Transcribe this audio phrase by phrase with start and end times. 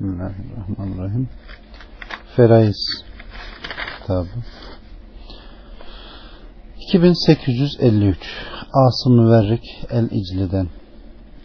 [0.00, 1.28] Bismillahirrahmanirrahim.
[2.36, 2.76] Feraiz
[4.00, 4.28] kitabı.
[6.80, 8.18] 2853
[8.72, 10.68] Asım Müverrik El-İcli'den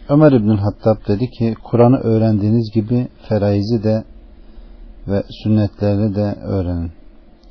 [0.08, 4.04] Ömer İbnül Hattab dedi ki Kur'an'ı öğrendiğiniz gibi feraizi de
[5.08, 6.92] ve sünnetlerini de öğrenin.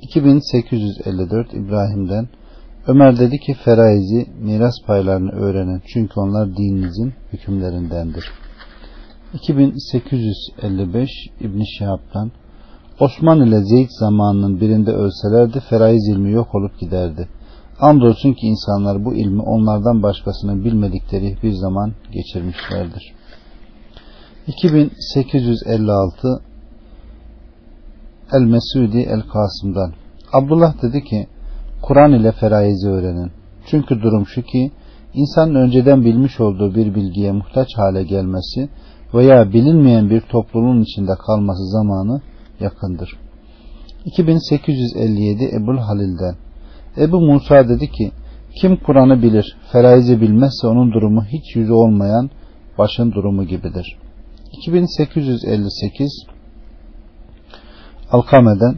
[0.02, 2.27] 2854 İbrahim'den
[2.88, 8.41] Ömer dedi ki feraizi miras paylarını öğrenin çünkü onlar dininizin hükümlerindendir.
[9.34, 11.09] 2855
[11.39, 12.32] İbn Şihab'dan
[13.00, 17.28] Osman ile Zeyd zamanının birinde ölselerdi feraiz ilmi yok olup giderdi.
[17.79, 23.14] Andolsun ki insanlar bu ilmi onlardan başkasının bilmedikleri bir zaman geçirmişlerdir.
[24.47, 26.42] 2856
[28.34, 29.93] El Mesudi El Kasım'dan
[30.34, 31.28] Abdullah dedi ki
[31.82, 33.31] Kur'an ile feraizi öğrenin.
[33.66, 34.72] Çünkü durum şu ki
[35.14, 38.70] insanın önceden bilmiş olduğu bir bilgiye muhtaç hale gelmesi
[39.14, 42.22] veya bilinmeyen bir topluluğun içinde kalması zamanı
[42.59, 43.17] yakındır.
[44.06, 46.36] 2857 Ebul Halil'den
[46.98, 48.12] Ebu Musa dedi ki
[48.62, 52.30] kim Kur'an'ı bilir, feraizi bilmezse onun durumu hiç yüzü olmayan
[52.78, 53.98] başın durumu gibidir.
[54.52, 56.26] 2858
[58.12, 58.76] Alkame'den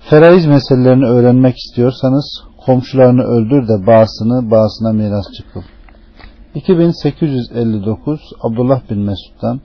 [0.00, 5.62] Feraiz meselelerini öğrenmek istiyorsanız komşularını öldür de bağısını bağısına miras çıkıl.
[6.54, 9.60] 2859 Abdullah bin Mesud'dan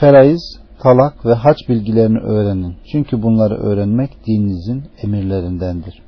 [0.00, 2.76] Feraiz, talak ve haç bilgilerini öğrenin.
[2.92, 6.02] Çünkü bunları öğrenmek dininizin emirlerindendir.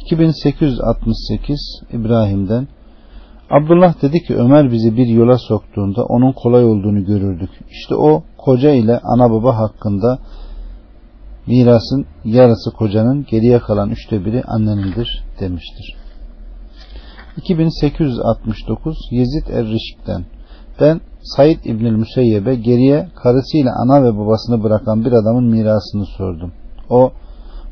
[0.00, 2.68] 2868 İbrahim'den
[3.50, 7.50] Abdullah dedi ki Ömer bizi bir yola soktuğunda onun kolay olduğunu görürdük.
[7.70, 10.18] İşte o koca ile ana baba hakkında
[11.46, 16.01] mirasın yarısı kocanın geriye kalan üçte biri annenindir demiştir.
[17.36, 20.24] 2869 Yezid Er-Rişk'ten
[20.80, 26.52] ben Said İbnül Müseyyeb'e geriye karısıyla ana ve babasını bırakan bir adamın mirasını sordum.
[26.90, 27.12] O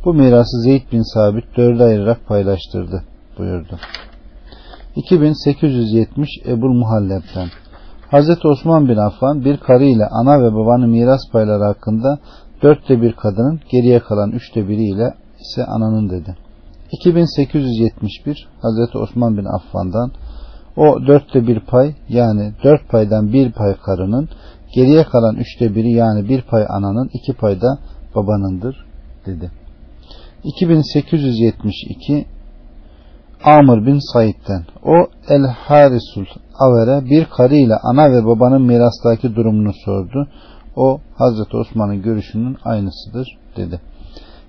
[0.05, 3.05] bu mirası Zeyd bin Sabit dörde ayırarak paylaştırdı
[3.39, 3.79] buyurdu.
[4.97, 7.49] 2870 Ebul Muhalleb'den
[8.11, 12.19] Hazreti Osman bin Affan bir karı ile ana ve babanın miras payları hakkında
[12.63, 16.37] dörtte bir kadının geriye kalan üçte biri ile ise ananın dedi.
[16.93, 20.13] 2871 Hazreti Osman bin Affan'dan
[20.77, 24.29] o dörtte bir pay yani dört paydan bir pay karının
[24.75, 27.79] geriye kalan üçte biri yani bir pay ananın iki pay da
[28.15, 28.87] babanındır
[29.27, 29.51] dedi.
[30.45, 32.27] 2872
[33.45, 36.27] Amr bin Said'den o El Harisul
[36.59, 40.29] Aver'e bir karı ile ana ve babanın mirastaki durumunu sordu.
[40.77, 43.81] O Hazreti Osman'ın görüşünün aynısıdır dedi.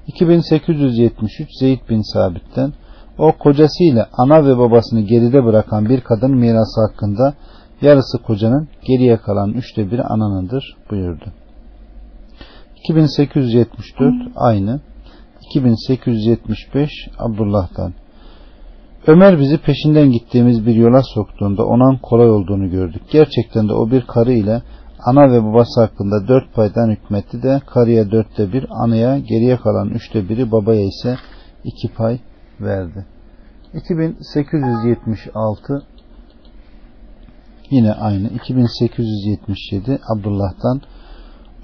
[0.08, 2.74] 2873 Zeyd bin Sabit'ten
[3.18, 7.34] o kocasıyla ana ve babasını geride bırakan bir kadın mirası hakkında
[7.82, 11.26] yarısı kocanın geriye kalan üçte biri ananındır buyurdu.
[12.76, 14.80] 2874 aynı.
[15.50, 16.90] 2875
[17.20, 17.94] Abdullah'tan
[19.08, 23.02] Ömer bizi peşinden gittiğimiz bir yola soktuğunda onun kolay olduğunu gördük.
[23.12, 24.62] Gerçekten de o bir karı ile
[25.06, 30.30] ana ve babası hakkında dört paydan hükmetti de karıya dörtte bir, anaya geriye kalan üçte
[30.30, 31.18] biri, babaya ise
[31.64, 32.20] iki pay
[32.62, 33.06] verdi.
[33.74, 35.84] 2876
[37.70, 40.82] yine aynı 2877 Abdullah'tan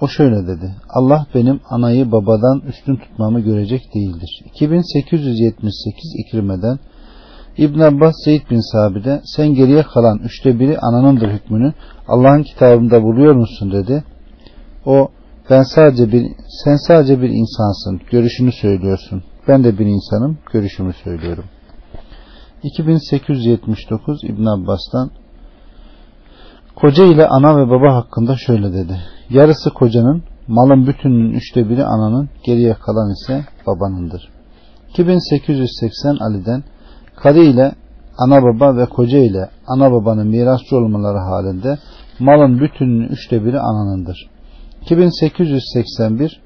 [0.02, 0.76] o şöyle dedi.
[0.90, 4.44] Allah benim anayı babadan üstün tutmamı görecek değildir.
[4.46, 6.80] 2878 İkrime'den
[7.58, 11.74] İbn Abbas Zeyd bin Sabit'e sen geriye kalan üçte biri ananındır hükmünü
[12.08, 14.04] Allah'ın kitabında buluyor musun dedi.
[14.86, 15.12] O
[15.50, 16.26] ben sadece bir
[16.64, 18.02] sen sadece bir insansın.
[18.12, 19.24] Görüşünü söylüyorsun.
[19.48, 20.38] Ben de bir insanım.
[20.54, 21.46] Görüşümü söylüyorum.
[22.64, 25.12] 2879 İbn Abbas'tan
[26.76, 29.02] Koca ile ana ve baba hakkında şöyle dedi.
[29.30, 34.30] Yarısı kocanın, malın bütününün üçte biri ananın, geriye kalan ise babanındır.
[34.90, 36.64] 2880 Ali'den
[37.18, 37.72] Karı ile
[38.18, 41.78] ana baba ve koca ile ana babanın mirasçı olmaları halinde
[42.20, 44.30] malın bütününün üçte biri ananındır.
[44.82, 46.42] 2881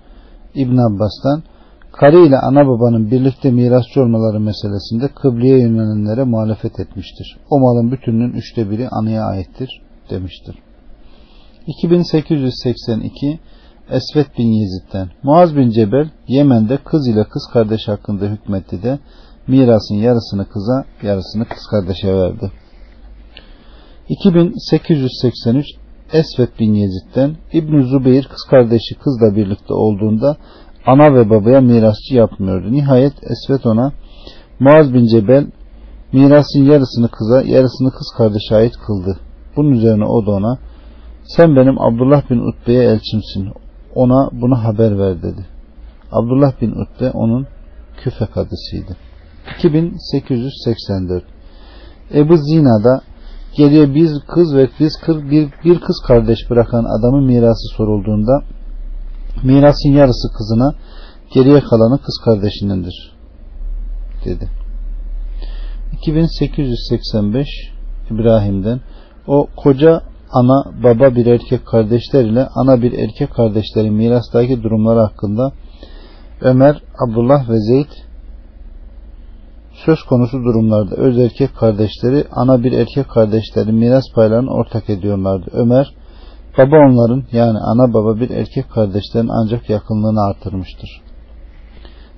[0.55, 1.43] İbn Abbas'tan
[1.91, 7.37] karı ile ana babanın birlikte mirasçı olmaları meselesinde kıbleye yönelenlere muhalefet etmiştir.
[7.49, 10.55] O malın bütününün üçte biri anaya aittir demiştir.
[11.67, 13.39] 2882
[13.89, 18.99] Esvet bin Yezid'den Muaz bin Cebel Yemen'de kız ile kız kardeş hakkında hükmetti de
[19.51, 22.51] mirasın yarısını kıza yarısını kız kardeşe verdi.
[24.09, 25.65] 2883
[26.13, 30.37] Esvet bin Yezid'den İbn Zubeyir kız kardeşi kızla birlikte olduğunda
[30.85, 32.71] ana ve babaya mirasçı yapmıyordu.
[32.71, 33.91] Nihayet Esvet ona
[34.59, 35.47] Muaz bin Cebel
[36.13, 39.19] mirasın yarısını kıza yarısını kız kardeşe ait kıldı.
[39.55, 40.57] Bunun üzerine o da ona
[41.23, 43.51] sen benim Abdullah bin Utbe'ye elçimsin.
[43.95, 45.45] Ona bunu haber ver dedi.
[46.11, 47.47] Abdullah bin Utbe onun
[47.97, 48.97] küfe kadısıydı.
[49.45, 51.23] 2884
[52.13, 53.01] Ebu Zina'da
[53.57, 58.43] geriye bir kız ve biz bir, bir kız kardeş bırakan adamın mirası sorulduğunda
[59.43, 60.73] mirasın yarısı kızına
[61.33, 63.15] geriye kalanı kız kardeşinindir
[64.25, 64.49] dedi.
[65.93, 67.47] 2885
[68.11, 68.81] İbrahim'den
[69.27, 70.01] o koca
[70.31, 75.51] ana baba bir erkek kardeşler ile ana bir erkek kardeşlerin mirastaki durumları hakkında
[76.41, 77.91] Ömer, Abdullah ve Zeyd
[79.85, 85.49] söz konusu durumlarda öz erkek kardeşleri ana bir erkek kardeşlerin miras paylarını ortak ediyorlardı.
[85.53, 85.93] Ömer
[86.57, 91.01] baba onların yani ana baba bir erkek kardeşlerin ancak yakınlığını artırmıştır.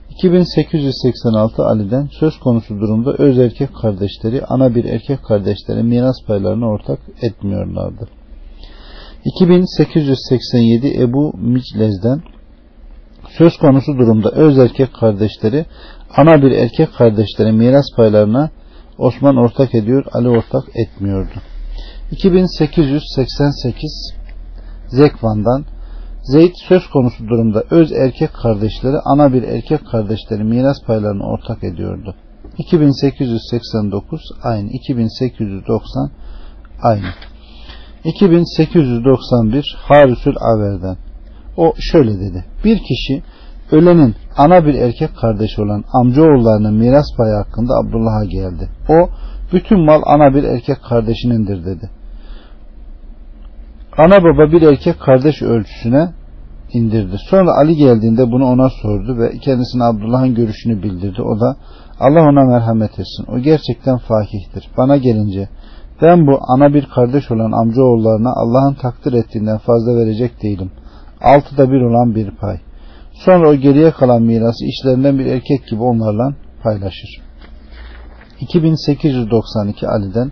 [0.09, 6.99] 2886 Ali'den söz konusu durumda öz erkek kardeşleri ana bir erkek kardeşlerin miras paylarını ortak
[7.21, 8.07] etmiyorlardı.
[9.25, 12.21] 2887 Ebu Miclez'den
[13.37, 15.65] söz konusu durumda öz erkek kardeşleri
[16.17, 18.49] ana bir erkek kardeşlerin miras paylarına
[18.97, 21.33] Osman ortak ediyor, Ali ortak etmiyordu.
[22.11, 24.13] 2888
[24.87, 25.65] Zekvan'dan
[26.23, 32.15] Zeyd söz konusu durumda öz erkek kardeşleri ana bir erkek kardeşleri miras paylarını ortak ediyordu.
[32.57, 36.11] 2889 aynı 2890
[36.81, 37.07] aynı
[38.03, 40.97] 2891 Harisül Aver'den
[41.57, 43.23] o şöyle dedi bir kişi
[43.73, 48.69] ölenin ana bir erkek kardeşi olan amcaoğullarının miras payı hakkında Abdullah'a geldi.
[48.89, 49.09] O
[49.53, 51.89] bütün mal ana bir erkek kardeşinindir dedi.
[53.97, 56.09] Ana baba bir erkek kardeş ölçüsüne
[56.73, 57.17] indirdi.
[57.29, 61.21] Sonra Ali geldiğinde bunu ona sordu ve kendisine Abdullah'ın görüşünü bildirdi.
[61.21, 61.55] O da
[61.99, 63.25] Allah ona merhamet etsin.
[63.27, 64.69] O gerçekten fakihtir.
[64.77, 65.49] Bana gelince
[66.01, 70.71] ben bu ana bir kardeş olan amcaoğullarına Allah'ın takdir ettiğinden fazla verecek değilim.
[71.21, 72.57] Altıda bir olan bir pay.
[73.13, 77.21] Sonra o geriye kalan mirası işlerinden bir erkek gibi onlarla paylaşır.
[78.39, 80.31] 2892 Ali'den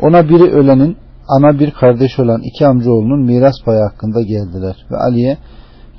[0.00, 0.96] ona biri ölenin
[1.28, 5.38] ana bir kardeş olan iki amcaoğlunun miras payı hakkında geldiler ve Ali'ye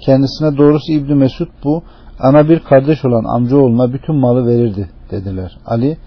[0.06, 1.84] kendisine doğrusu İbni Mesud bu
[2.20, 5.58] ana bir kardeş olan amcaoğluna bütün malı verirdi dediler.
[5.66, 5.98] Ali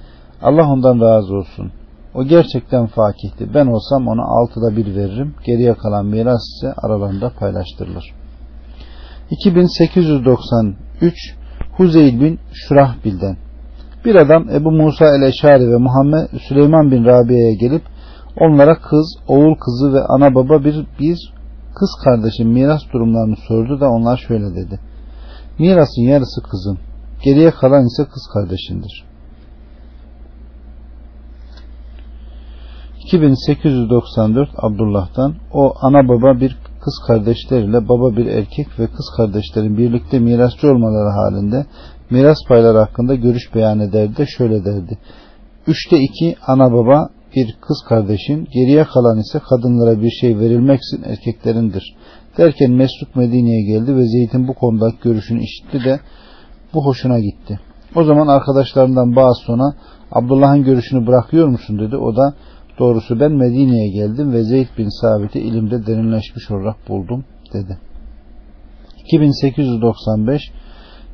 [0.42, 1.72] Allah ondan razı olsun.
[2.14, 3.54] O gerçekten fakihti.
[3.54, 5.34] Ben olsam ona altıda bir veririm.
[5.46, 8.14] Geriye kalan miras ise aralarında paylaştırılır.
[9.30, 11.34] 2893
[11.76, 13.36] Huzeyl bin Şurahbil'den
[14.04, 17.82] bir adam Ebu Musa el-Eşari ve Muhammed Süleyman bin Rabia'ya gelip
[18.40, 21.32] onlara kız, oğul kızı ve ana baba bir, bir
[21.74, 24.80] kız kardeşin miras durumlarını sordu da onlar şöyle dedi.
[25.58, 26.78] Mirasın yarısı kızın,
[27.24, 29.06] geriye kalan ise kız kardeşindir.
[33.06, 36.56] 2894 Abdullah'tan o ana baba bir
[36.86, 41.66] kız kardeşleriyle baba bir erkek ve kız kardeşlerin birlikte mirasçı olmaları halinde
[42.10, 44.98] miras payları hakkında görüş beyan ederdi de şöyle derdi.
[45.66, 51.96] Üçte iki ana baba bir kız kardeşin, geriye kalan ise kadınlara bir şey verilmeksin erkeklerindir.
[52.38, 56.00] Derken Mesruk Medine'ye geldi ve Zeyd'in bu konudaki görüşünü işitti de
[56.74, 57.60] bu hoşuna gitti.
[57.94, 59.74] O zaman arkadaşlarından bazı sonra
[60.12, 61.96] Abdullah'ın görüşünü bırakıyor musun dedi.
[61.96, 62.34] O da
[62.78, 67.78] doğrusu ben Medine'ye geldim ve Zeyd bin Sabit'i ilimde derinleşmiş olarak buldum dedi.
[69.04, 70.42] 2895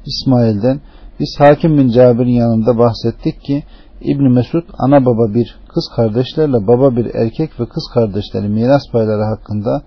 [0.06, 0.80] İsmail'den
[1.20, 3.62] biz Hakim bin Cabir'in yanında bahsettik ki
[4.00, 9.22] İbni Mesud ana baba bir kız kardeşlerle baba bir erkek ve kız kardeşleri miras payları
[9.22, 9.82] hakkında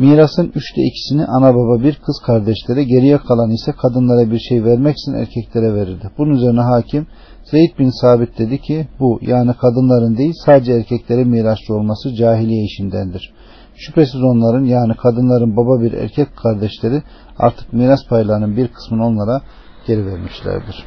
[0.00, 4.96] mirasın üçte ikisini ana baba bir kız kardeşlere geriye kalan ise kadınlara bir şey vermek
[4.98, 6.10] için erkeklere verirdi.
[6.18, 7.06] Bunun üzerine hakim
[7.44, 13.32] Zeyd bin Sabit dedi ki bu yani kadınların değil sadece erkeklere mirasçı olması cahiliye işindendir.
[13.74, 17.02] Şüphesiz onların yani kadınların baba bir erkek kardeşleri
[17.38, 19.40] artık miras paylarının bir kısmını onlara
[19.86, 20.84] geri vermişlerdir.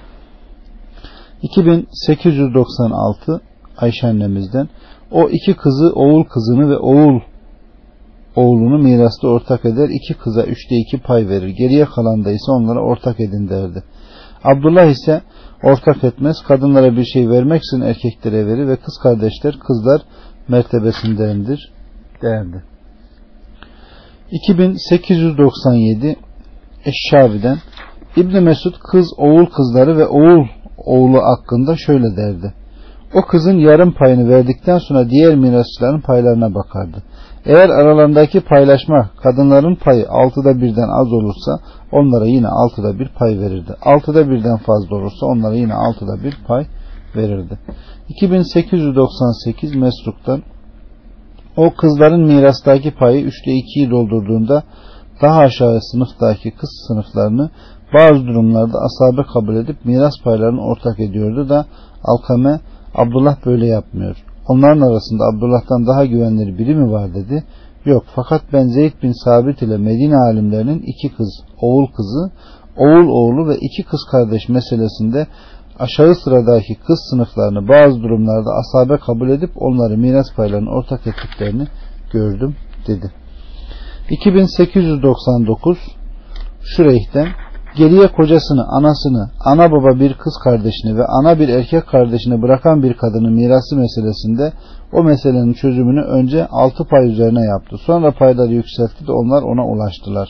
[1.41, 3.41] 2896
[3.77, 4.69] Ayşe annemizden
[5.11, 7.19] o iki kızı oğul kızını ve oğul
[8.35, 9.89] oğlunu mirasta ortak eder.
[9.89, 11.47] iki kıza üçte iki pay verir.
[11.47, 13.83] Geriye kalan da ise onlara ortak edin derdi.
[14.43, 15.21] Abdullah ise
[15.63, 16.37] ortak etmez.
[16.47, 20.01] Kadınlara bir şey vermek için erkeklere verir ve kız kardeşler kızlar
[20.47, 21.71] mertebesindendir
[22.21, 22.63] derdi.
[24.31, 26.15] 2897
[26.85, 27.57] Eşşabi'den
[28.15, 30.45] İbni Mesud kız oğul kızları ve oğul
[30.77, 32.53] oğlu hakkında şöyle derdi.
[33.13, 37.03] O kızın yarım payını verdikten sonra diğer mirasçıların paylarına bakardı.
[37.45, 41.59] Eğer aralarındaki paylaşma kadınların payı altıda birden az olursa
[41.91, 43.75] onlara yine altıda bir pay verirdi.
[43.81, 46.65] Altıda birden fazla olursa onlara yine altıda bir pay
[47.15, 47.59] verirdi.
[48.09, 50.43] 2898 Mesruk'tan
[51.57, 54.63] o kızların mirastaki payı üçte ikiyi doldurduğunda
[55.21, 57.49] daha aşağı sınıftaki kız sınıflarını
[57.93, 61.65] bazı durumlarda asabe kabul edip miras paylarını ortak ediyordu da
[62.03, 62.59] Alkame
[62.95, 64.32] Abdullah böyle yapmıyor.
[64.47, 67.43] Onların arasında Abdullah'tan daha güvenilir biri mi var dedi.
[67.85, 72.31] Yok fakat ben Zeyd bin Sabit ile Medine alimlerinin iki kız, oğul kızı,
[72.77, 75.27] oğul oğlu ve iki kız kardeş meselesinde
[75.79, 81.67] aşağı sıradaki kız sınıflarını bazı durumlarda asabe kabul edip onları miras paylarını ortak ettiklerini
[82.11, 82.55] gördüm
[82.87, 83.11] dedi.
[84.09, 85.77] 2899
[86.61, 87.27] Şureyh'ten
[87.77, 92.93] geriye kocasını, anasını, ana baba bir kız kardeşini ve ana bir erkek kardeşini bırakan bir
[92.93, 94.53] kadının mirası meselesinde
[94.93, 97.75] o meselenin çözümünü önce altı pay üzerine yaptı.
[97.85, 100.29] Sonra payları yükseltti de onlar ona ulaştılar.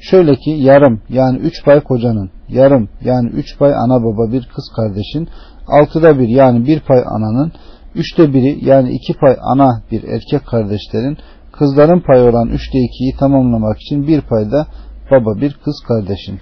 [0.00, 4.64] Şöyle ki yarım yani üç pay kocanın, yarım yani üç pay ana baba bir kız
[4.76, 5.28] kardeşin,
[5.68, 7.52] altıda bir yani bir pay ananın,
[7.94, 11.18] üçte biri yani iki pay ana bir erkek kardeşlerin,
[11.52, 14.66] kızların payı olan üçte ikiyi tamamlamak için bir pay da
[15.10, 16.40] baba bir kız kardeşin.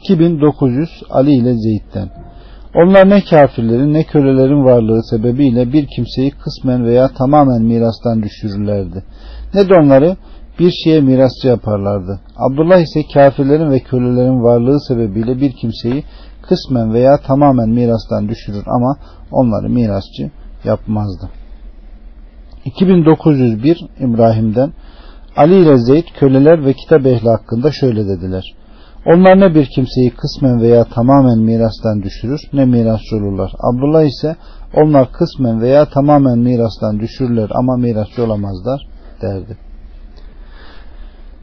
[0.00, 2.08] 2900 Ali ile Zeyd'den.
[2.74, 9.04] Onlar ne kafirlerin ne kölelerin varlığı sebebiyle bir kimseyi kısmen veya tamamen mirastan düşürürlerdi.
[9.54, 10.16] Ne de onları
[10.58, 12.20] bir şeye mirasçı yaparlardı.
[12.36, 16.04] Abdullah ise kafirlerin ve kölelerin varlığı sebebiyle bir kimseyi
[16.42, 18.96] kısmen veya tamamen mirastan düşürür ama
[19.32, 20.30] onları mirasçı
[20.64, 21.28] yapmazdı.
[22.64, 24.72] 2901 İbrahim'den
[25.36, 28.54] Ali ile Zeyd köleler ve kitap ehli hakkında şöyle dediler.
[29.06, 33.52] Onlar ne bir kimseyi kısmen veya tamamen mirastan düşürür ne mirasçı olurlar.
[33.72, 34.36] Abdullah ise
[34.74, 38.86] onlar kısmen veya tamamen mirastan düşürürler ama mirasçı olamazlar
[39.22, 39.56] derdi.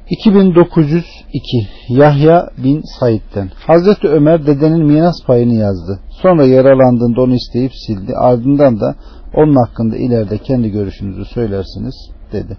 [0.09, 5.99] 2902 Yahya bin Said'den Hazreti Ömer dedenin miras payını yazdı.
[6.21, 8.15] Sonra yaralandığında onu isteyip sildi.
[8.15, 8.95] Ardından da
[9.33, 11.95] onun hakkında ileride kendi görüşünüzü söylersiniz
[12.31, 12.57] dedi.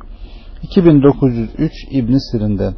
[0.63, 2.75] 2903 İbn Sirin'den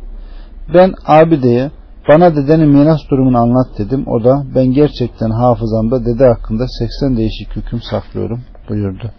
[0.75, 1.71] Ben Abide'ye
[2.09, 4.05] bana dedenin miras durumunu anlat dedim.
[4.07, 9.11] O da ben gerçekten hafızamda dede hakkında 80 değişik hüküm saklıyorum buyurdu.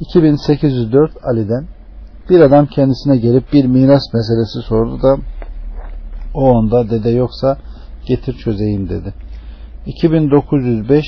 [0.00, 1.66] 2804 Ali'den
[2.30, 5.16] bir adam kendisine gelip bir miras meselesi sordu da
[6.34, 7.58] o onda dede yoksa
[8.06, 9.14] getir çözeyim dedi.
[9.86, 11.04] 2905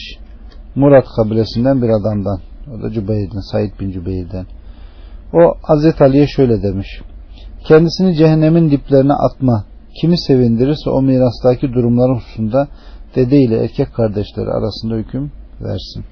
[0.75, 2.41] Murat kabilesinden bir adamdan
[2.75, 4.47] o da Cübeyr'den Said bin Cübeyr'den
[5.33, 6.89] o Hazreti Ali'ye şöyle demiş
[7.65, 9.65] kendisini cehennemin diplerine atma
[10.01, 12.69] kimi sevindirirse o mirastaki durumların hususunda
[13.17, 16.05] dede ile erkek kardeşleri arasında hüküm versin.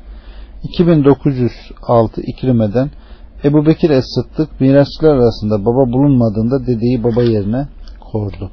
[0.62, 2.90] 2906 İkrime'den
[3.44, 7.68] Ebu Bekir Es-Sıddık mirasçılar arasında baba bulunmadığında dedeyi baba yerine
[8.12, 8.50] kordu.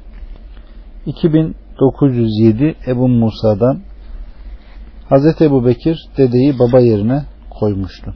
[1.06, 3.80] 2907 Ebu Musa'dan
[5.08, 7.22] Hazreti Ebu Bekir dedeyi baba yerine
[7.60, 8.14] koymuştu.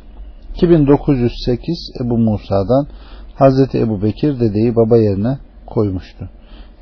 [0.54, 2.86] 2908 Ebu Musa'dan
[3.34, 6.30] Hazreti Ebu Bekir dedeyi baba yerine koymuştu.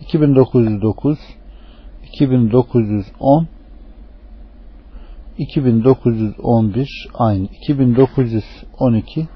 [0.00, 1.18] 2909
[2.02, 3.48] 2910
[5.38, 9.28] 2911 aynı 2912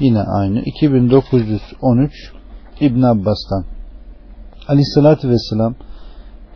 [0.00, 2.32] yine aynı 2913
[2.80, 3.64] İbn Abbas'tan
[4.68, 5.74] Aleyhissalatü Vesselam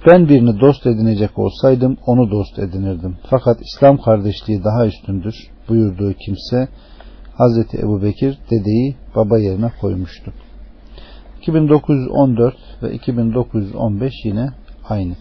[0.07, 3.17] ben birini dost edinecek olsaydım onu dost edinirdim.
[3.31, 5.35] Fakat İslam kardeşliği daha üstündür
[5.69, 6.69] buyurduğu kimse
[7.35, 10.33] Hazreti Ebu Bekir dedeyi baba yerine koymuştu.
[11.49, 14.51] 2914 ve 2915 yine
[14.89, 15.15] aynı.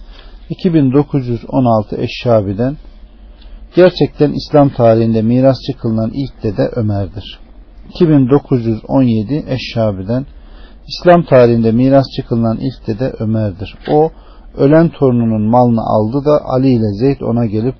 [0.49, 2.77] 2916 Eşşabi'den
[3.75, 7.39] gerçekten İslam tarihinde mirasçı kılınan ilk dede Ömer'dir.
[7.89, 10.25] 2917 Eşşabi'den
[10.87, 13.75] İslam tarihinde mirasçı kılınan ilk dede Ömer'dir.
[13.91, 14.11] O
[14.57, 17.75] ölen torununun malını aldı da Ali ile Zeyd ona gelip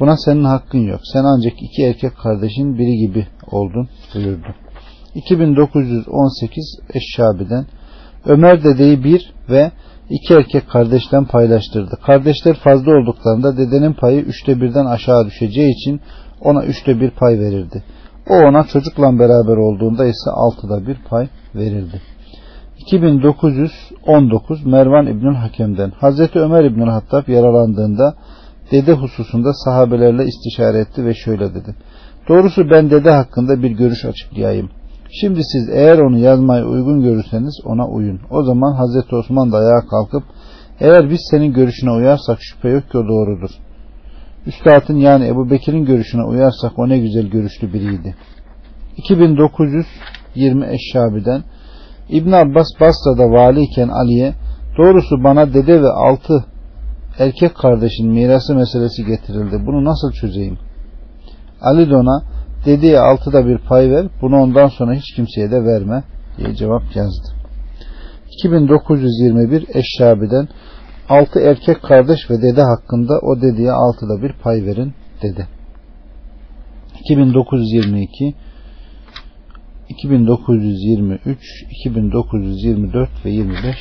[0.00, 1.00] buna senin hakkın yok.
[1.12, 4.54] Sen ancak iki erkek kardeşin biri gibi oldun buyurdu.
[5.14, 7.66] 2918 Eşşabi'den
[8.26, 9.70] Ömer dedeyi bir ve
[10.10, 11.98] iki erkek kardeşten paylaştırdı.
[12.06, 16.00] Kardeşler fazla olduklarında dedenin payı üçte birden aşağı düşeceği için
[16.40, 17.82] ona üçte bir pay verirdi.
[18.28, 22.00] O ona çocukla beraber olduğunda ise altıda bir pay verildi.
[22.78, 28.14] 2919 Mervan İbnül Hakem'den Hazreti Ömer İbnül Hattab yaralandığında
[28.72, 31.74] dede hususunda sahabelerle istişare etti ve şöyle dedi.
[32.28, 34.70] Doğrusu ben dede hakkında bir görüş açıklayayım.
[35.12, 38.20] Şimdi siz eğer onu yazmayı uygun görürseniz ona uyun.
[38.30, 40.22] O zaman Hazreti Osman da ayağa kalkıp
[40.80, 43.50] eğer biz senin görüşüne uyarsak şüphe yok ki o doğrudur.
[44.46, 48.14] Üstadın yani Ebu Bekir'in görüşüne uyarsak o ne güzel görüşlü biriydi.
[48.96, 51.42] 2920 Eşşabi'den
[52.08, 54.34] İbn Abbas Basra'da valiyken Ali'ye
[54.78, 56.44] doğrusu bana dede ve altı
[57.18, 59.66] erkek kardeşin mirası meselesi getirildi.
[59.66, 60.58] Bunu nasıl çözeyim?
[61.62, 62.22] Ali de ona
[62.64, 66.02] dediği altıda bir pay ver bunu ondan sonra hiç kimseye de verme
[66.38, 67.28] diye cevap yazdı.
[68.32, 70.48] 2921 Eşşabi'den
[71.08, 75.46] altı erkek kardeş ve dede hakkında o dediğe altıda bir pay verin dedi.
[77.00, 78.34] 2922
[79.88, 83.76] 2923 2924 ve 25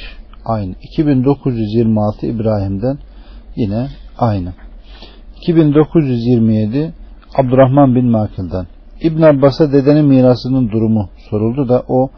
[0.45, 0.75] aynı.
[0.81, 2.97] 2926 İbrahim'den
[3.55, 4.53] yine aynı.
[5.41, 6.93] 2927
[7.35, 8.67] Abdurrahman bin Makil'den
[9.01, 12.09] İbn Abbas'a dedenin mirasının durumu soruldu da o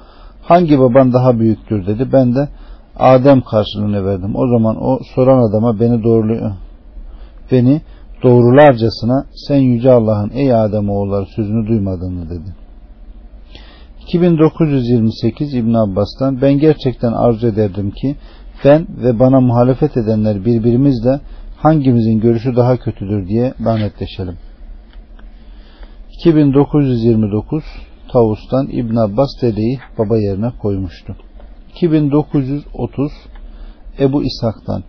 [0.42, 2.10] hangi baban daha büyüktür dedi.
[2.14, 2.50] Ben de
[2.96, 4.36] Adem karşılığını verdim.
[4.36, 6.52] O zaman o soran adama beni doğruluyor.
[7.52, 7.82] Beni
[8.24, 12.56] doğrularcasına sen yüce Allah'ın ey Adem oğulları sözünü duymadığını dedi.
[14.08, 18.16] 2928 İbn Abbas'tan ben gerçekten arzu ederdim ki
[18.66, 21.20] ben ve bana muhalefet edenler birbirimizle
[21.58, 24.38] hangimizin görüşü daha kötüdür diye lanetleşelim.
[26.26, 27.64] 2929
[28.12, 31.16] Tavus'tan İbn Abbas dedeyi baba yerine koymuştu.
[31.76, 33.12] 2930
[34.00, 34.84] Ebu İshak'tan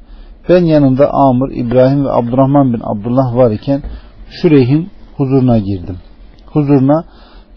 [0.48, 3.82] ben yanında Amr, İbrahim ve Abdurrahman bin Abdullah var iken
[4.30, 5.96] Şureyh'in huzuruna girdim.
[6.46, 7.04] Huzuruna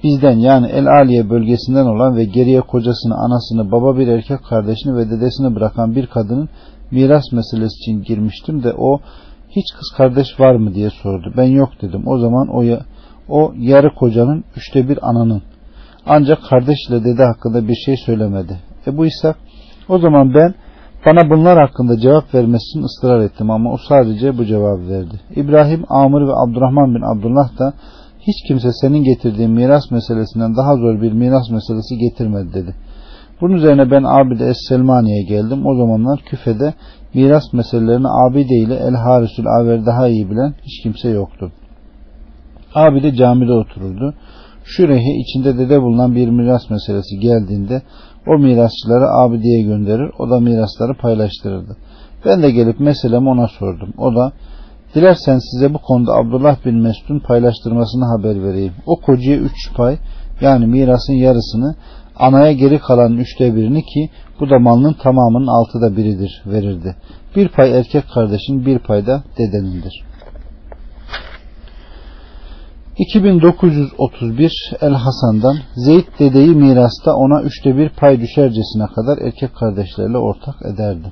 [0.03, 5.09] bizden yani El Aliye bölgesinden olan ve geriye kocasını, anasını, baba bir erkek kardeşini ve
[5.09, 6.49] dedesini bırakan bir kadının
[6.91, 8.99] miras meselesi için girmiştim de o
[9.49, 11.33] hiç kız kardeş var mı diye sordu.
[11.37, 12.03] Ben yok dedim.
[12.07, 12.63] O zaman o
[13.29, 15.41] o yarı kocanın üçte bir ananın.
[16.05, 18.59] Ancak kardeşle dede hakkında bir şey söylemedi.
[18.87, 19.35] E bu ise
[19.89, 20.53] o zaman ben
[21.05, 25.19] bana bunlar hakkında cevap vermesi için ısrar ettim ama o sadece bu cevabı verdi.
[25.35, 27.73] İbrahim, Amr ve Abdurrahman bin Abdullah da
[28.19, 32.75] hiç kimse senin getirdiğin miras meselesinden daha zor bir miras meselesi getirmedi dedi.
[33.41, 35.65] Bunun üzerine ben Abide Es-Selmani'ye geldim.
[35.65, 36.73] O zamanlar küfede
[37.13, 41.51] miras meselelerini Abide ile El Harisül Aver daha iyi bilen hiç kimse yoktu.
[42.75, 44.13] Abide camide otururdu.
[44.63, 47.81] Şürehi içinde dede bulunan bir miras meselesi geldiğinde
[48.27, 50.11] o mirasçıları Abide'ye gönderir.
[50.19, 51.77] O da mirasları paylaştırırdı.
[52.25, 53.93] Ben de gelip meselemi ona sordum.
[53.97, 54.31] O da
[54.95, 58.73] dilersen size bu konuda Abdullah bin Mesud'un paylaştırmasını haber vereyim.
[58.85, 59.97] O kocaya üç pay
[60.41, 61.75] yani mirasın yarısını
[62.15, 64.09] anaya geri kalan üçte birini ki
[64.39, 66.95] bu da malının tamamının altıda biridir verirdi.
[67.35, 70.03] Bir pay erkek kardeşin bir pay da dedenindir.
[72.99, 80.55] 2931 El Hasan'dan Zeyd dedeyi mirasta ona üçte bir pay düşercesine kadar erkek kardeşlerle ortak
[80.73, 81.11] ederdi.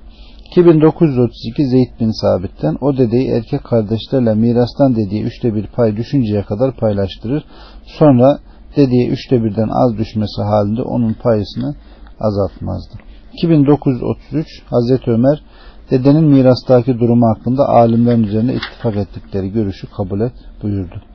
[0.52, 6.76] 2932 Zeyd bin Sabit'ten o dedeyi erkek kardeşlerle mirastan dediği üçte bir pay düşünceye kadar
[6.76, 7.46] paylaştırır.
[7.86, 8.40] Sonra
[8.76, 11.76] dediği üçte birden az düşmesi halinde onun payısını
[12.20, 12.96] azaltmazdı.
[13.34, 15.44] 2933 Hazreti Ömer
[15.92, 21.13] dedenin mirastaki durumu hakkında alimlerin üzerine ittifak ettikleri görüşü kabul et buyurdu.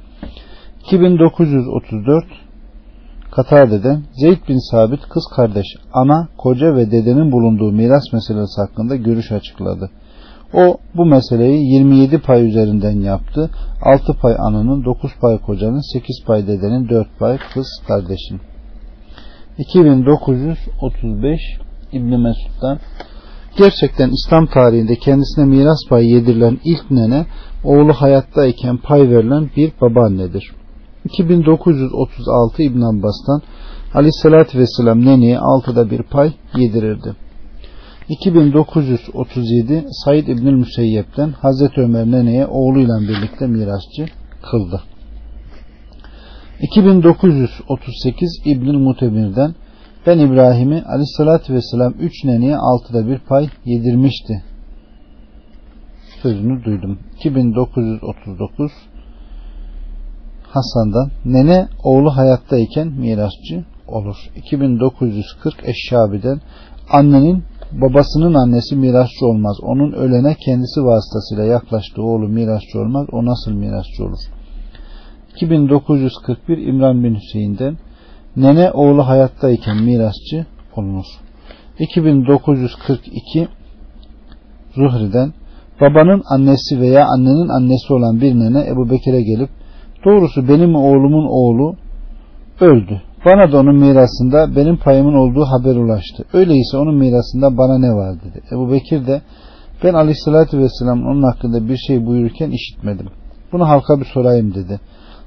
[0.90, 2.24] 2934
[3.30, 9.32] Katade'den Zeyd bin Sabit kız kardeş, ana, koca ve dedenin bulunduğu miras meselesi hakkında görüş
[9.32, 9.90] açıkladı.
[10.54, 13.50] O bu meseleyi 27 pay üzerinden yaptı.
[13.82, 18.40] 6 pay ananın, 9 pay kocanın, 8 pay dedenin, 4 pay kız kardeşin.
[19.58, 21.40] 2935
[21.92, 22.78] İbn Mesud'dan
[23.58, 27.26] Gerçekten İslam tarihinde kendisine miras payı yedirilen ilk nene
[27.64, 30.52] oğlu hayattayken pay verilen bir babaannedir.
[31.04, 33.42] 2936 İbn Abbas'tan
[33.94, 37.16] Aleyhisselatü Vesselam neneye altıda bir pay yedirirdi.
[38.08, 44.06] 2937 Said İbnül Müseyyep'ten Hazreti Ömer neneye oğluyla birlikte mirasçı
[44.50, 44.82] kıldı.
[46.60, 49.54] 2938 İbnül Mutemir'den
[50.06, 54.42] ben İbrahim'i aleyhissalatü vesselam üç neneye altıda bir pay yedirmişti.
[56.22, 56.98] Sözünü duydum.
[57.16, 58.72] 2939
[60.50, 64.16] Hasan'dan nene oğlu hayattayken mirasçı olur.
[64.36, 66.40] 2940 Eşşabi'den
[66.90, 69.56] annenin babasının annesi mirasçı olmaz.
[69.62, 73.06] Onun ölene kendisi vasıtasıyla yaklaştığı oğlu mirasçı olmaz.
[73.12, 74.18] O nasıl mirasçı olur?
[75.34, 77.76] 2941 İmran bin Hüseyin'den
[78.36, 81.06] nene oğlu hayattayken mirasçı olunur.
[81.78, 83.48] 2942
[84.74, 85.32] Zuhri'den
[85.80, 89.50] babanın annesi veya annenin annesi olan bir nene Ebu Bekir'e gelip
[90.04, 91.76] doğrusu benim oğlumun oğlu
[92.60, 93.02] öldü.
[93.24, 96.24] Bana da onun mirasında benim payımın olduğu haber ulaştı.
[96.32, 98.42] Öyleyse onun mirasında bana ne var dedi.
[98.52, 99.22] Ebu Bekir de
[99.84, 103.06] ben aleyhissalatü vesselam onun hakkında bir şey buyururken işitmedim.
[103.52, 104.80] Bunu halka bir sorayım dedi.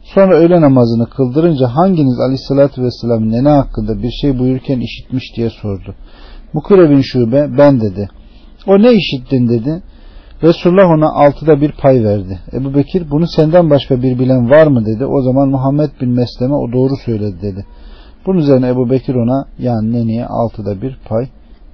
[0.04, 5.96] Sonra öğle namazını kıldırınca hanginiz aleyhissalatü vesselamın nene hakkında bir şey buyururken işitmiş diye sordu.
[6.54, 8.10] Mukire bin Şube ben dedi.
[8.68, 9.84] O ne işittin dedi.
[10.44, 12.40] Resulullah ona altıda bir pay verdi.
[12.54, 15.06] Ebu Bekir bunu senden başka bir bilen var mı dedi.
[15.06, 17.66] O zaman Muhammed bin Mesleme o doğru söyledi dedi.
[18.26, 21.28] Bunun üzerine Ebu Bekir ona yani neneye altıda bir pay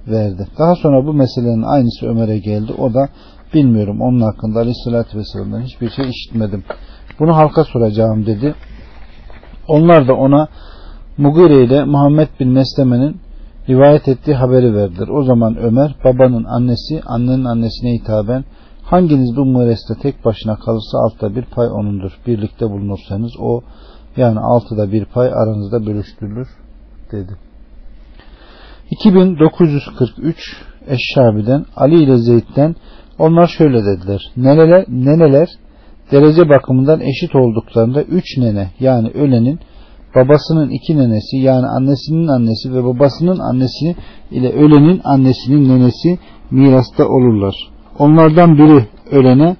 [0.08, 0.46] verdi.
[0.58, 2.72] Daha sonra bu meselenin aynısı Ömer'e geldi.
[2.78, 3.08] O da
[3.54, 6.64] bilmiyorum onun hakkında aleyhissalatü vesselam'dan hiçbir şey işitmedim.
[7.18, 8.54] Bunu halka soracağım dedi.
[9.68, 10.48] Onlar da ona
[11.18, 13.16] Mugire ile Muhammed bin Mesleme'nin
[13.68, 15.08] rivayet ettiği haberi verdiler.
[15.08, 18.44] O zaman Ömer babanın annesi annenin annesine hitaben
[18.82, 22.12] hanginiz bu müreste tek başına kalırsa altta bir pay onundur.
[22.26, 23.60] Birlikte bulunursanız o
[24.16, 26.48] yani altıda bir pay aranızda bölüştürülür
[27.12, 27.32] dedi.
[28.90, 30.36] 2943
[30.88, 32.76] Eşşabi'den Ali ile Zeyd'den
[33.18, 34.32] onlar şöyle dediler.
[34.36, 35.48] Neneler, neneler
[36.12, 39.60] derece bakımından eşit olduklarında üç nene yani ölenin
[40.14, 43.96] babasının iki nenesi yani annesinin annesi ve babasının annesi
[44.30, 46.18] ile ölenin annesinin nenesi
[46.50, 47.54] mirasta olurlar.
[47.98, 49.56] Onlardan biri ölene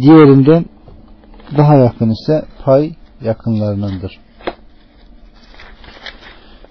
[0.00, 0.64] diğerinden
[1.56, 4.18] daha yakın ise pay yakınlarınındır.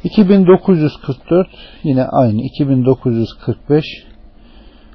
[0.04, 1.48] 2944
[1.84, 3.86] yine aynı 2945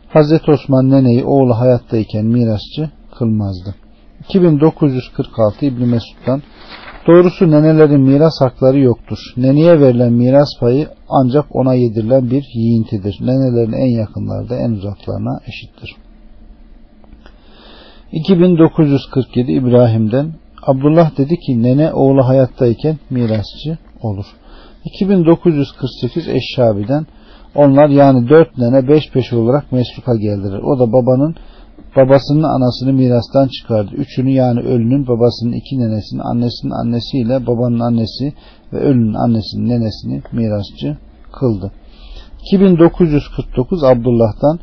[0.09, 3.75] Hazreti Osman neneyi oğlu hayattayken mirasçı kılmazdı.
[4.29, 6.43] 2946 İbni Mesud'dan
[7.11, 9.19] Doğrusu nenelerin miras hakları yoktur.
[9.37, 13.19] Neneye verilen miras payı ancak ona yedirilen bir yiğintidir.
[13.21, 15.97] Nenelerin en yakınları da en uzaklarına eşittir.
[18.13, 20.33] 2947 İbrahim'den
[20.67, 24.27] Abdullah dedi ki nene oğlu hayattayken mirasçı olur.
[24.85, 27.07] 2948 Eşşabi'den
[27.55, 30.59] onlar yani dört nene beş peş olarak mesruka geldiler.
[30.59, 31.37] O da babanın
[31.97, 33.91] babasının anasını mirastan çıkardı.
[33.95, 38.33] Üçünü yani ölünün babasının iki nenesini, annesinin annesiyle babanın annesi
[38.73, 40.97] ve ölünün annesinin nenesini mirasçı
[41.33, 41.73] kıldı.
[42.53, 44.59] 2949 Abdullah'tan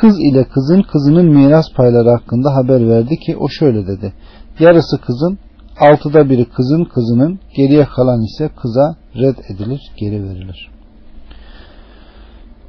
[0.00, 4.12] kız ile kızın kızının miras payları hakkında haber verdi ki o şöyle dedi.
[4.58, 5.38] Yarısı kızın,
[5.80, 10.77] altıda biri kızın kızının, geriye kalan ise kıza red edilir, geri verilir.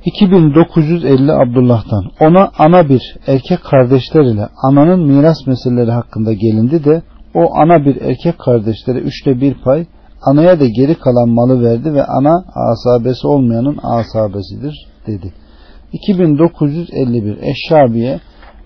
[0.06, 7.02] 2950 Abdullah'tan ona ana bir erkek kardeşler ile ananın miras meseleleri hakkında gelindi de
[7.34, 9.86] o ana bir erkek kardeşlere üçte bir pay
[10.22, 15.34] anaya da geri kalan malı verdi ve ana asabesi olmayanın asabesidir dedi.
[15.94, 18.20] 2951 Eşşabiye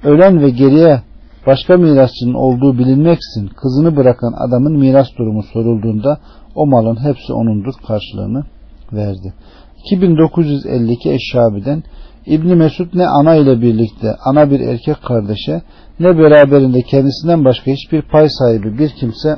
[0.04, 1.02] ölen ve geriye
[1.48, 6.18] başka mirasçının olduğu bilinmeksizin kızını bırakan adamın miras durumu sorulduğunda
[6.56, 8.44] o malın hepsi onundur karşılığını
[8.94, 9.34] verdi.
[9.92, 11.84] 2952 Eşşabi'den
[12.26, 15.62] İbni Mesud ne ana ile birlikte ana bir erkek kardeşe
[16.00, 19.38] ne beraberinde kendisinden başka hiçbir pay sahibi bir kimse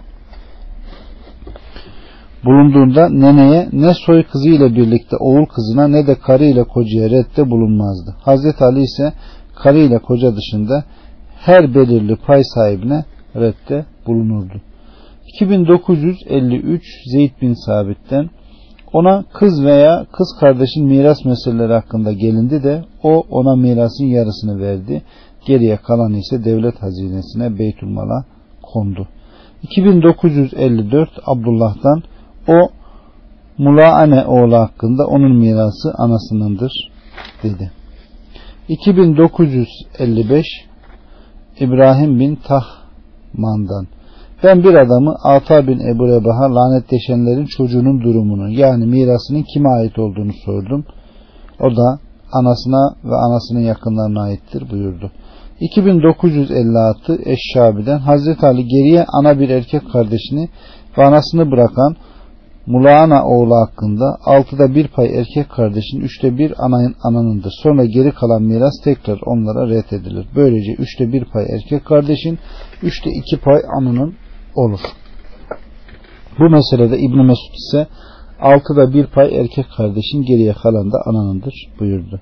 [2.45, 7.49] bulunduğunda neneye ne soy kızı ile birlikte oğul kızına ne de karı ile kocaya redde
[7.49, 8.15] bulunmazdı.
[8.21, 9.13] Hazreti Ali ise
[9.55, 10.83] karı ile koca dışında
[11.35, 13.05] her belirli pay sahibine
[13.35, 14.61] redde bulunurdu.
[15.27, 18.29] 2953 Zeyd bin Sabit'ten
[18.95, 25.01] ona kız veya kız kardeşin miras meseleleri hakkında gelindi de o ona mirasın yarısını verdi.
[25.47, 28.25] Geriye kalan ise devlet hazinesine Beytülmal'a
[28.61, 29.07] kondu.
[29.63, 32.03] 2954 Abdullah'dan
[32.47, 32.69] o
[33.57, 36.71] Mulaane oğlu hakkında onun mirası anasınındır
[37.43, 37.71] dedi.
[38.69, 40.45] 2955
[41.59, 43.87] İbrahim bin Tahman'dan
[44.43, 50.31] ben bir adamı Ata bin Ebu Rebaha lanetleşenlerin çocuğunun durumunu yani mirasının kime ait olduğunu
[50.45, 50.85] sordum.
[51.59, 51.99] O da
[52.31, 55.11] anasına ve anasının yakınlarına aittir buyurdu.
[55.59, 60.49] 2956 Eşşabi'den Hazreti Ali geriye ana bir erkek kardeşini
[60.97, 61.95] ve anasını bırakan
[62.67, 67.51] Mulana oğlu hakkında altıda bir pay erkek kardeşin üçte bir anayın ananındır.
[67.63, 70.27] Sonra geri kalan miras tekrar onlara ret edilir.
[70.35, 72.39] Böylece üçte bir pay erkek kardeşin
[72.83, 74.13] üçte iki pay ananın
[74.55, 74.79] olur.
[76.39, 77.87] Bu meselede İbn Mesud ise
[78.41, 82.21] altıda bir pay erkek kardeşin geriye kalan da ananındır buyurdu.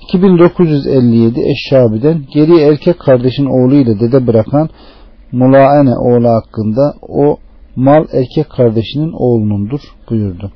[0.00, 4.68] 2957 Eşşabi'den geriye erkek kardeşin oğlu ile dede bırakan
[5.32, 7.36] Mulaene oğlu hakkında o
[7.76, 10.52] mal erkek kardeşinin oğlunundur buyurdu.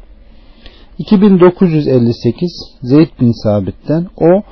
[0.98, 2.50] 2958
[2.82, 4.42] Zeyd bin Sabit'ten o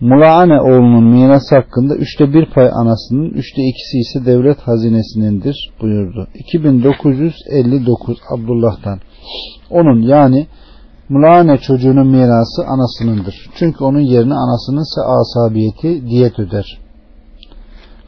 [0.00, 6.28] Mulaane oğlunun mirası hakkında üçte bir pay anasının, üçte ikisi ise devlet hazinesinindir buyurdu.
[6.34, 9.00] 2959 Abdullah'tan
[9.70, 10.46] onun yani
[11.08, 13.50] Mulaane çocuğunun mirası anasınındır.
[13.54, 16.78] Çünkü onun yerine anasının ise asabiyeti diyet öder.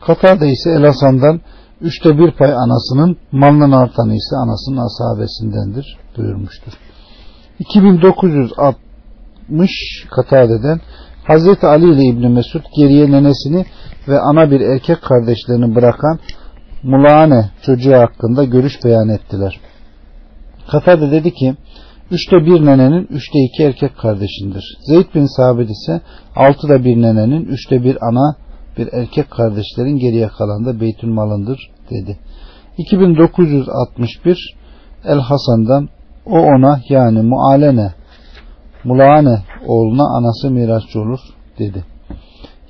[0.01, 1.41] Katar'da ise El Hasan'dan
[1.81, 6.73] üçte bir pay anasının malının artanı ise anasının asabesindendir buyurmuştur.
[7.59, 10.81] 2960 Katade'den
[11.25, 13.67] Hazreti Ali ile İbni Mesud geriye nenesini
[14.09, 16.19] ve ana bir erkek kardeşlerini bırakan
[16.83, 19.61] Mulane çocuğu hakkında görüş beyan ettiler.
[20.71, 21.55] Katade dedi ki
[22.13, 24.79] Üçte bir nenenin üçte iki erkek kardeşindir.
[24.81, 26.01] Zeyd bin Sabit ise
[26.37, 28.37] altıda bir nenenin üçte bir ana
[28.79, 32.19] bir erkek kardeşlerin geriye kalan da beytül malındır dedi.
[32.79, 34.55] 2961
[35.05, 35.89] El Hasan'dan
[36.27, 37.95] o ona yani mualene
[38.85, 41.21] Mulane oğluna anası mirasçı olur
[41.59, 41.85] dedi.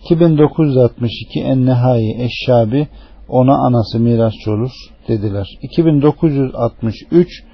[0.04, 2.88] 2962 En-Nehai Eşşabi
[3.28, 4.70] ona anası mirasçı olur
[5.08, 5.46] dediler.
[5.62, 7.44] 2963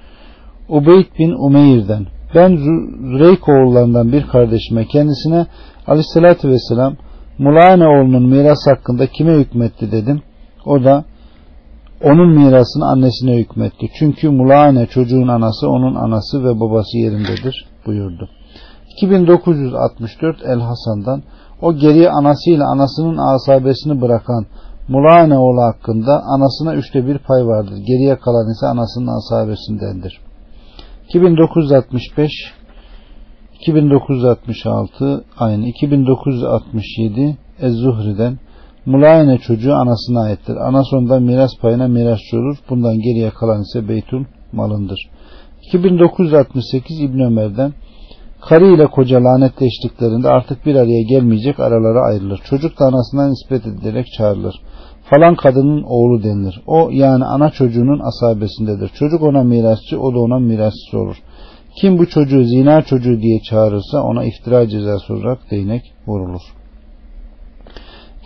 [0.69, 5.47] Ubeyd bin Umeyr'den ben Züreyk oğullarından bir kardeşime kendisine
[5.87, 6.95] aleyhissalatü vesselam
[7.37, 10.21] Mulane oğlunun miras hakkında kime hükmetti dedim.
[10.65, 11.05] O da
[12.03, 13.87] onun mirasını annesine hükmetti.
[13.99, 18.29] Çünkü Mulane çocuğun anası onun anası ve babası yerindedir buyurdu.
[19.01, 21.23] 2964 El Hasan'dan
[21.61, 24.45] o geriye anasıyla anasının asabesini bırakan
[24.87, 27.77] Mulane oğlu hakkında anasına üçte bir pay vardır.
[27.77, 30.21] Geriye kalan ise anasının asabesindendir.
[31.09, 32.31] 2965
[33.59, 38.39] 2966 aynı 2967 Ez-Zuhri'den
[38.85, 40.55] Mulayene çocuğu anasına aittir.
[40.55, 42.57] Ana sonunda miras payına mirasçı olur.
[42.69, 45.09] Bundan geriye kalan ise beytül malındır.
[45.73, 47.73] 2968 İbn Ömer'den
[48.41, 52.41] karı ile koca lanetleştiklerinde artık bir araya gelmeyecek aralara ayrılır.
[52.49, 54.55] Çocuk da anasından nispet edilerek çağrılır.
[55.09, 56.61] Falan kadının oğlu denilir.
[56.67, 58.89] O yani ana çocuğunun asabesindedir.
[58.99, 61.15] Çocuk ona mirasçı, o da ona mirasçı olur.
[61.81, 66.41] Kim bu çocuğu zina çocuğu diye çağırırsa ona iftira cezası olarak değnek vurulur.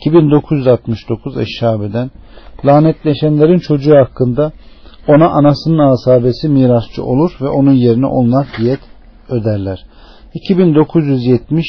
[0.06, 2.12] 2969 Eşşabe'den
[2.66, 4.52] lanetleşenlerin çocuğu hakkında
[5.08, 8.80] ona anasının asabesi mirasçı olur ve onun yerine onlar diyet
[9.30, 9.86] öderler.
[10.34, 11.66] 2970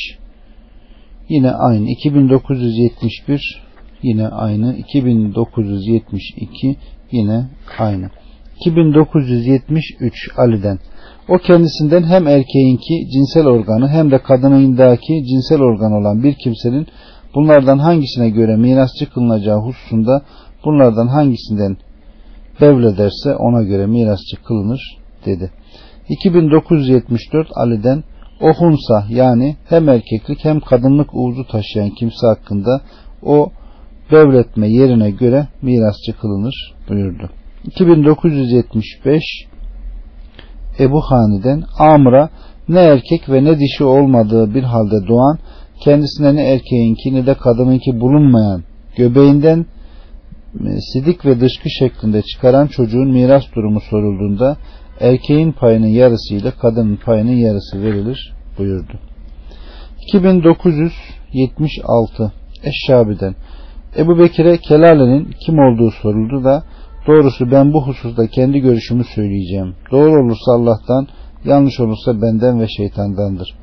[1.28, 1.90] yine aynı.
[1.90, 3.62] 2971
[4.02, 4.74] yine aynı.
[4.74, 6.76] 2972
[7.12, 7.46] yine
[7.78, 8.10] aynı.
[8.60, 10.78] 2973 Ali'den.
[11.28, 16.86] O kendisinden hem erkeğinki cinsel organı hem de kadınındaki cinsel organ olan bir kimsenin
[17.34, 20.22] bunlardan hangisine göre mirasçı kılınacağı hususunda
[20.64, 21.76] bunlardan hangisinden
[22.60, 25.50] devlederse ona göre mirasçı kılınır dedi.
[26.08, 28.04] 2974 Ali'den
[28.40, 32.80] o hunsa yani hem erkeklik hem kadınlık uğuzu taşıyan kimse hakkında
[33.22, 33.50] o
[34.10, 37.30] devletme yerine göre mirasçı kılınır buyurdu.
[37.64, 39.22] 2975
[40.78, 42.28] Ebu Hani'den Amr'a
[42.68, 45.38] ne erkek ve ne dişi olmadığı bir halde doğan
[45.84, 48.62] kendisine ne erkeğinki ne de kadınınki bulunmayan
[48.96, 49.66] göbeğinden
[50.92, 54.56] sidik ve dışkı şeklinde çıkaran çocuğun miras durumu sorulduğunda
[55.00, 58.92] erkeğin payının yarısı ile kadının payının yarısı verilir buyurdu.
[60.08, 62.32] 2976
[62.64, 63.34] Eşşabi'den
[63.96, 66.62] Ebu Bekir'e Kelale'nin kim olduğu soruldu da
[67.06, 69.74] doğrusu ben bu hususta kendi görüşümü söyleyeceğim.
[69.90, 71.08] Doğru olursa Allah'tan,
[71.44, 73.54] yanlış olursa benden ve şeytandandır.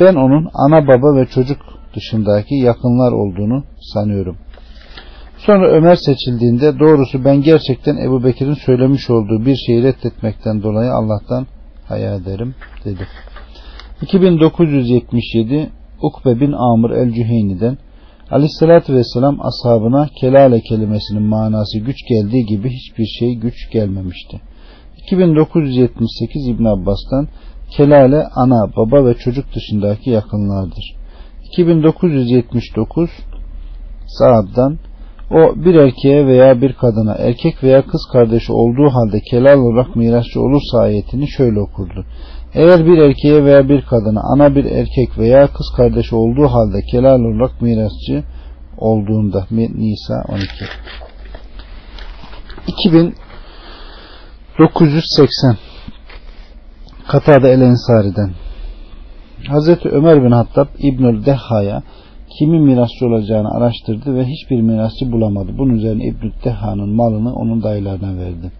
[0.00, 1.58] Ben onun ana baba ve çocuk
[1.96, 4.36] dışındaki yakınlar olduğunu sanıyorum.
[5.46, 11.46] Sonra Ömer seçildiğinde doğrusu ben gerçekten Ebu Bekir'in söylemiş olduğu bir şeyi reddetmekten dolayı Allah'tan
[11.88, 13.06] hayal ederim dedi.
[14.02, 15.70] 2977
[16.02, 17.78] Ukbe bin Amr el-Cüheyni'den
[18.30, 24.40] Aleyhissalatü Vesselam ashabına kelale kelimesinin manası güç geldiği gibi hiçbir şey güç gelmemişti.
[25.04, 27.28] 2978 İbn Abbas'tan
[27.76, 30.96] kelale ana, baba ve çocuk dışındaki yakınlardır.
[31.44, 33.10] 2979
[34.06, 34.78] Saad'dan
[35.32, 40.40] o bir erkeğe veya bir kadına erkek veya kız kardeşi olduğu halde kelal olarak mirasçı
[40.40, 42.04] olursa ayetini şöyle okurdu.
[42.54, 47.20] Eğer bir erkeğe veya bir kadına ana bir erkek veya kız kardeşi olduğu halde kelal
[47.20, 48.24] olarak mirasçı
[48.78, 50.46] olduğunda Nisa 12
[52.66, 55.56] 2980
[57.08, 58.30] Katada El Ensari'den.
[59.48, 61.82] Hazreti Ömer bin Hattab İbnül Dehha'ya
[62.38, 65.58] kimin mirasçı olacağını araştırdı ve hiçbir mirasçı bulamadı.
[65.58, 68.52] Bunun üzerine İbnül Dehha'nın malını onun dayılarına verdi.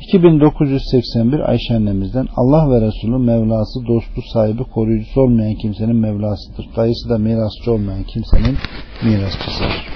[0.00, 6.66] 2981 Ayşe annemizden Allah ve Resulü Mevlası, dostu, sahibi, koruyucusu olmayan kimsenin Mevlasıdır.
[6.76, 8.56] Dayısı da mirasçı olmayan kimsenin
[9.04, 9.86] mirasçısıdır.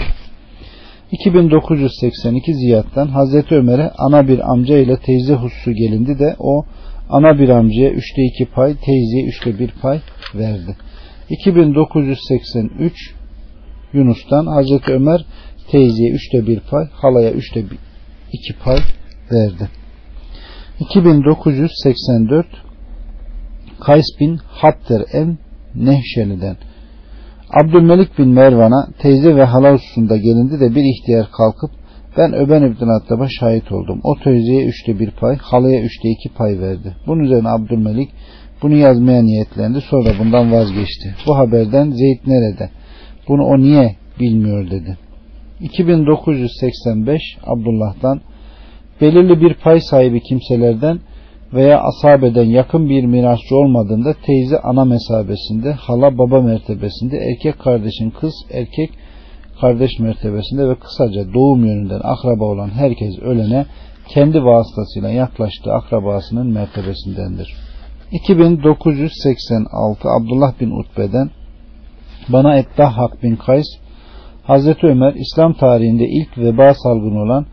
[1.13, 6.65] 2982 Ziyad'dan Hazreti Ömer'e ana bir amca ile teyze hususu gelindi de o
[7.11, 10.01] ana bir amcaya üçte iki pay, teyzeye üçte bir pay
[10.35, 10.77] verdi.
[11.31, 13.15] 2983
[13.93, 15.25] Yunus'tan Hazreti Ömer
[15.71, 17.65] teyzeye üçte bir pay, halaya üçte
[18.33, 18.79] iki pay
[19.33, 19.69] verdi.
[20.81, 22.47] 2984
[23.81, 25.39] Kays bin Hatter en
[25.75, 26.57] Nehşeli'den
[27.51, 31.71] Abdülmelik bin Mervan'a teyze ve hala hususunda gelindi de bir ihtiyar kalkıp
[32.17, 34.01] ben Öben İbn Attab'a şahit oldum.
[34.05, 36.97] O teyzeye üçte bir pay, halaya üçte iki pay verdi.
[37.07, 38.09] Bunun üzerine Abdülmelik
[38.63, 39.81] bunu yazmaya niyetlendi.
[39.81, 41.15] Sonra bundan vazgeçti.
[41.27, 42.71] Bu haberden Zeyd nerede?
[43.29, 44.97] Bunu o niye bilmiyor dedi.
[45.61, 48.21] 2985 Abdullah'dan
[49.01, 51.01] belirli bir pay sahibi kimselerden
[51.53, 58.35] veya asabeden yakın bir mirasçı olmadığında teyze ana mesabesinde, hala baba mertebesinde, erkek kardeşin kız
[58.53, 58.91] erkek
[59.61, 63.67] kardeş mertebesinde ve kısaca doğum yönünden akraba olan herkes ölene
[64.09, 67.70] kendi vasıtasıyla yaklaştığı akrabasının mertebesindendir.
[68.13, 71.31] 2986 Abdullah bin Utbe'den
[72.29, 73.67] bana Eddahhak bin Kays
[74.43, 77.47] Hazreti Ömer İslam tarihinde ilk veba salgını olan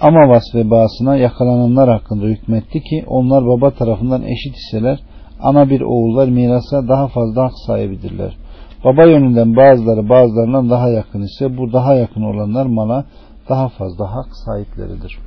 [0.00, 4.98] Amavas vebasına yakalananlar hakkında hükmetti ki onlar baba tarafından eşit iseler
[5.40, 8.36] ana bir oğullar mirasa daha fazla hak sahibidirler.
[8.84, 13.04] Baba yönünden bazıları bazılarından daha yakın ise bu daha yakın olanlar mala
[13.48, 15.18] daha fazla hak sahipleridir.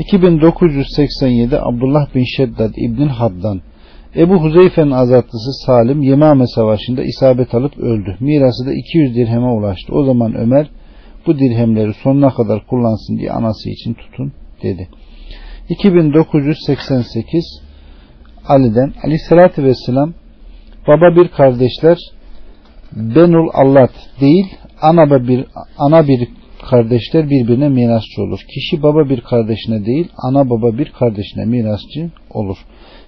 [0.00, 3.60] 2987 Abdullah bin Şeddad İbn Haddan
[4.16, 8.16] Ebu Huzeyfe'nin azatlısı Salim Yemame Savaşı'nda isabet alıp öldü.
[8.20, 9.92] Mirası da 200 dirheme ulaştı.
[9.92, 10.70] O zaman Ömer
[11.26, 14.32] bu dirhemleri sonuna kadar kullansın diye anası için tutun
[14.62, 14.88] dedi.
[15.68, 17.62] 2988
[18.48, 20.14] Ali'den Aleyhisselatü Vesselam
[20.88, 21.98] baba bir kardeşler
[22.92, 24.46] Benul Allat değil
[24.82, 25.44] ana bir
[25.78, 26.28] ana bir
[26.70, 28.40] kardeşler birbirine mirasçı olur.
[28.54, 32.56] Kişi baba bir kardeşine değil ana baba bir kardeşine mirasçı olur.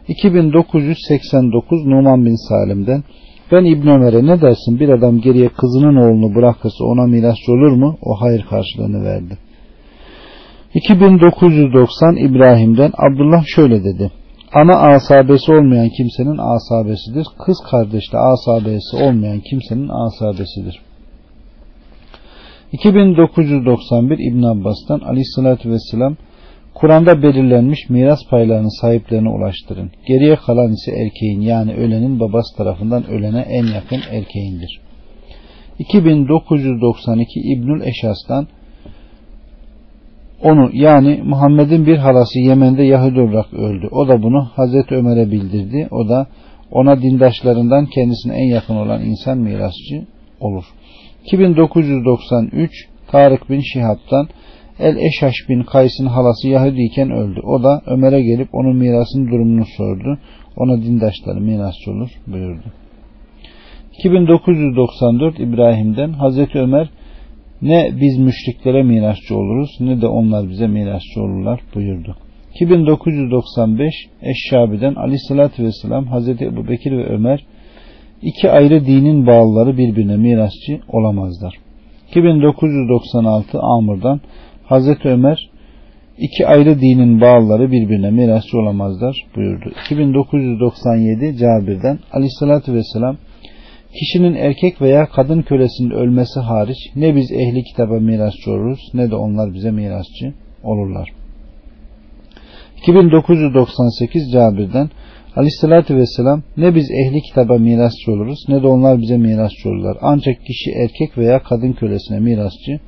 [0.09, 3.05] 2989 Numan bin Salim'den
[3.53, 7.97] ben İbn Ömer'e ne dersin bir adam geriye kızının oğlunu bırakırsa ona mirasçı olur mu?
[8.03, 9.39] O hayır karşılığını verdi.
[10.75, 14.11] 2990 İbrahim'den Abdullah şöyle dedi.
[14.55, 17.27] Ana asabesi olmayan kimsenin asabesidir.
[17.47, 20.81] Kız kardeşle asabesi olmayan kimsenin asabesidir.
[22.73, 26.17] 2991 İbn Abbas'tan Aleyhisselatü Vesselam
[26.75, 29.91] Kur'an'da belirlenmiş miras paylarının sahiplerine ulaştırın.
[30.09, 34.81] Geriye kalan ise erkeğin yani ölenin babası tarafından ölene en yakın erkeğindir.
[35.79, 38.47] 2992 İbnül Eşas'tan
[40.43, 43.89] onu yani Muhammed'in bir halası Yemen'de Yahudi olarak öldü.
[43.91, 45.89] O da bunu Hazreti Ömer'e bildirdi.
[45.91, 46.27] O da
[46.71, 50.07] ona dindaşlarından kendisine en yakın olan insan mirasçı
[50.41, 50.65] olur.
[51.25, 52.71] 2993
[53.09, 54.29] Tarık bin Şihab'dan
[54.79, 57.41] El Eşaş bin Kays'ın halası Yahudiyken öldü.
[57.45, 60.19] O da Ömer'e gelip onun mirasının durumunu sordu.
[60.57, 62.65] Ona dindaşları mirasçı olur buyurdu.
[63.99, 66.91] 2994 İbrahim'den Hazreti Ömer
[67.63, 72.17] ne biz müşriklere mirasçı oluruz ne de onlar bize mirasçı olurlar buyurdu.
[72.55, 77.45] 2995 Eşşabi'den Aleyhisselatü Vesselam Hazreti Ebu Bekir ve Ömer
[78.23, 81.55] iki ayrı dinin bağlıları birbirine mirasçı olamazlar.
[82.11, 84.21] 2996 Amr'dan
[84.65, 85.51] Hazreti Ömer
[86.19, 89.73] iki ayrı dinin bağlıları birbirine mirasçı olamazlar buyurdu.
[89.85, 93.17] 2997 Cabir'den Aleyhisselatü Vesselam
[94.01, 99.15] Kişinin erkek veya kadın kölesinin ölmesi hariç ne biz ehli kitaba mirasçı oluruz ne de
[99.15, 101.09] onlar bize mirasçı olurlar.
[102.77, 104.91] 2998 Cabir'den
[105.37, 109.97] Aleyhissalatü Vesselam ne biz ehli kitaba mirasçı oluruz ne de onlar bize mirasçı olurlar.
[110.01, 112.81] Ancak kişi erkek veya kadın kölesine mirasçı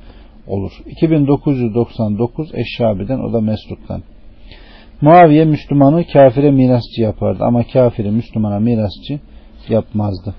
[0.47, 0.71] olur.
[0.85, 4.03] 2999 Eşşabi'den o da Mesruk'tan.
[5.01, 9.19] Muaviye Müslümanı kafire mirasçı yapardı ama kafiri Müslümana mirasçı
[9.69, 10.35] yapmazdı.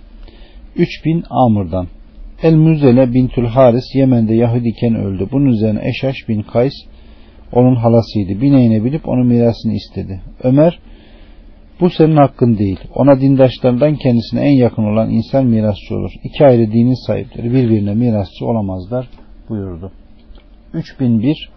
[0.77, 1.87] 3000 Amr'dan
[2.43, 5.29] El Müzele bintül Haris Yemen'de Yahudiyken öldü.
[5.33, 6.75] Bunun üzerine Eşaş bin Kays
[7.53, 8.41] onun halasıydı.
[8.41, 10.21] Bineğine bilip onun mirasını istedi.
[10.43, 10.79] Ömer
[11.81, 12.81] bu senin hakkın değil.
[12.95, 16.11] Ona dindaşlarından kendisine en yakın olan insan mirasçı olur.
[16.25, 19.09] İki ayrı dinin sahipleri birbirine mirasçı olamazlar
[19.49, 19.93] buyurdu.
[20.75, 21.51] 3001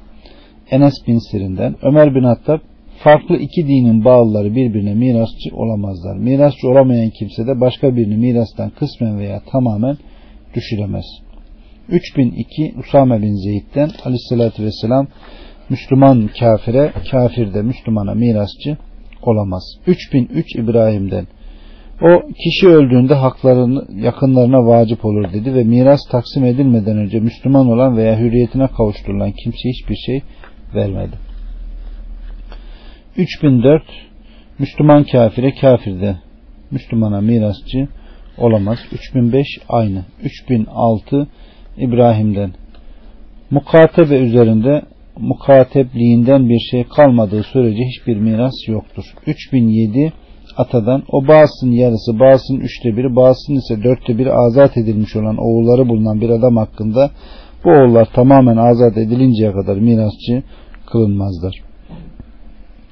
[0.71, 2.59] Enes bin Sirin'den Ömer bin Hattab
[3.03, 6.17] farklı iki dinin bağlıları birbirine mirasçı olamazlar.
[6.17, 9.97] Mirasçı olamayan kimse de başka birini mirastan kısmen veya tamamen
[10.55, 11.05] düşüremez.
[11.89, 15.07] 3002 Usame bin Zeyd'den aleyhissalatü vesselam
[15.69, 18.77] Müslüman kafire, kafir de Müslümana mirasçı
[19.21, 19.63] olamaz.
[19.87, 21.27] 3003 İbrahim'den
[22.01, 27.97] o kişi öldüğünde haklarını yakınlarına vacip olur dedi ve miras taksim edilmeden önce Müslüman olan
[27.97, 30.21] veya hürriyetine kavuşturulan kimse hiçbir şey
[30.75, 31.15] vermedi.
[33.17, 33.83] 3004
[34.59, 36.15] Müslüman kafire kafirde
[36.71, 37.87] Müslümana mirasçı
[38.37, 38.79] olamaz.
[38.91, 40.05] 3005 aynı.
[40.23, 41.27] 3006
[41.77, 42.51] İbrahim'den
[43.51, 44.81] mukatebe üzerinde
[45.19, 49.03] mukatebliğinden bir şey kalmadığı sürece hiçbir miras yoktur.
[49.27, 50.13] 3007
[50.57, 55.89] atadan o bağısının yarısı, bağısının üçte biri, bağısının ise dörtte biri azat edilmiş olan oğulları
[55.89, 57.11] bulunan bir adam hakkında
[57.65, 60.43] bu oğullar tamamen azat edilinceye kadar mirasçı
[60.91, 61.53] kılınmazlar.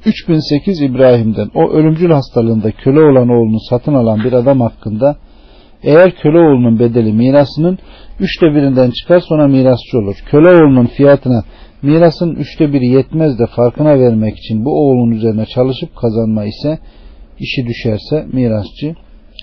[0.05, 5.15] 3008 İbrahim'den o ölümcül hastalığında köle olan oğlunu satın alan bir adam hakkında
[5.84, 7.80] eğer köle oğlunun bedeli mirasının
[8.19, 10.15] üçte birinden çıkar sonra mirasçı olur.
[10.32, 11.43] Köle oğlunun fiyatına
[11.82, 16.80] mirasın üçte biri yetmez de farkına vermek için bu oğlun üzerine çalışıp kazanma ise
[17.39, 18.95] işi düşerse mirasçı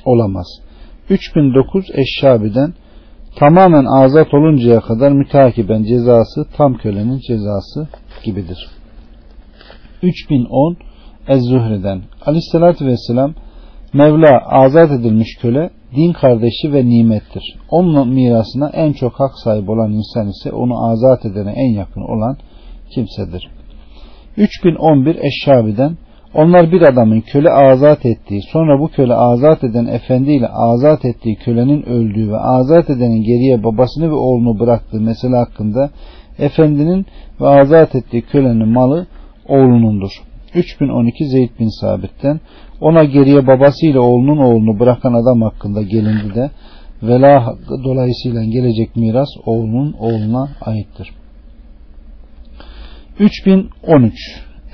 [0.04, 0.46] olamaz.
[1.10, 2.74] 3009 Eşşabi'den
[3.36, 7.88] tamamen azat oluncaya kadar mütakiben cezası tam kölenin cezası
[8.24, 8.68] gibidir.
[10.02, 10.76] 3010
[11.28, 13.34] Ez-Zuhri'den Aleyhisselatü Vesselam
[13.92, 17.56] Mevla azat edilmiş köle din kardeşi ve nimettir.
[17.70, 22.36] Onun mirasına en çok hak sahibi olan insan ise onu azat edene en yakın olan
[22.94, 23.50] kimsedir.
[24.36, 25.96] 3011 Eşşabi'den
[26.34, 31.82] onlar bir adamın köle azat ettiği, sonra bu köle azat eden efendiyle azat ettiği kölenin
[31.82, 35.90] öldüğü ve azat edenin geriye babasını ve oğlunu bıraktığı mesele hakkında
[36.38, 37.06] efendinin
[37.40, 39.06] ve azat ettiği kölenin malı
[39.48, 40.10] oğlunundur.
[40.54, 42.40] 3012 Zeyd bin Sabit'ten
[42.80, 46.50] ona geriye babasıyla oğlunun oğlunu bırakan adam hakkında gelindi de
[47.02, 51.10] vela hakkı dolayısıyla gelecek miras oğlunun oğluna aittir.
[53.18, 54.14] 3013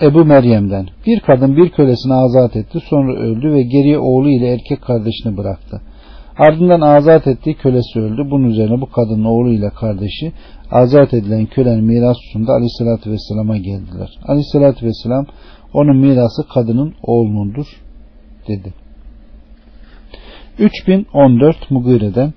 [0.03, 4.83] Ebu Meryem'den bir kadın bir kölesini azat etti sonra öldü ve geriye oğlu ile erkek
[4.83, 5.83] kardeşini bıraktı.
[6.41, 8.31] Ardından azat ettiği kölesi öldü.
[8.31, 10.33] Bunun üzerine bu kadının oğlu ile kardeşi
[10.71, 14.09] azat edilen kölenin miras hususunda aleyhissalatü vesselama geldiler.
[14.27, 15.27] Aleyhissalatü vesselam
[15.75, 17.67] onun mirası kadının oğlunundur
[18.49, 18.73] dedi.
[20.59, 22.33] 3014 Mugire'den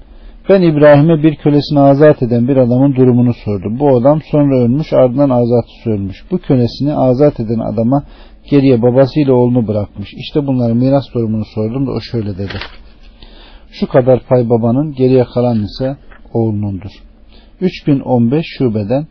[0.50, 3.80] ben İbrahim'e bir kölesini azat eden bir adamın durumunu sordum.
[3.80, 6.24] Bu adam sonra ölmüş ardından azat ölmüş.
[6.32, 8.04] Bu kölesini azat eden adama
[8.50, 10.14] geriye babasıyla oğlunu bırakmış.
[10.14, 12.58] İşte bunların miras durumunu sordum da o şöyle dedi.
[13.80, 15.98] Şu kadar pay babanın geriye kalan ise
[16.34, 16.92] oğlunundur.
[17.62, 19.08] 3015 şubeden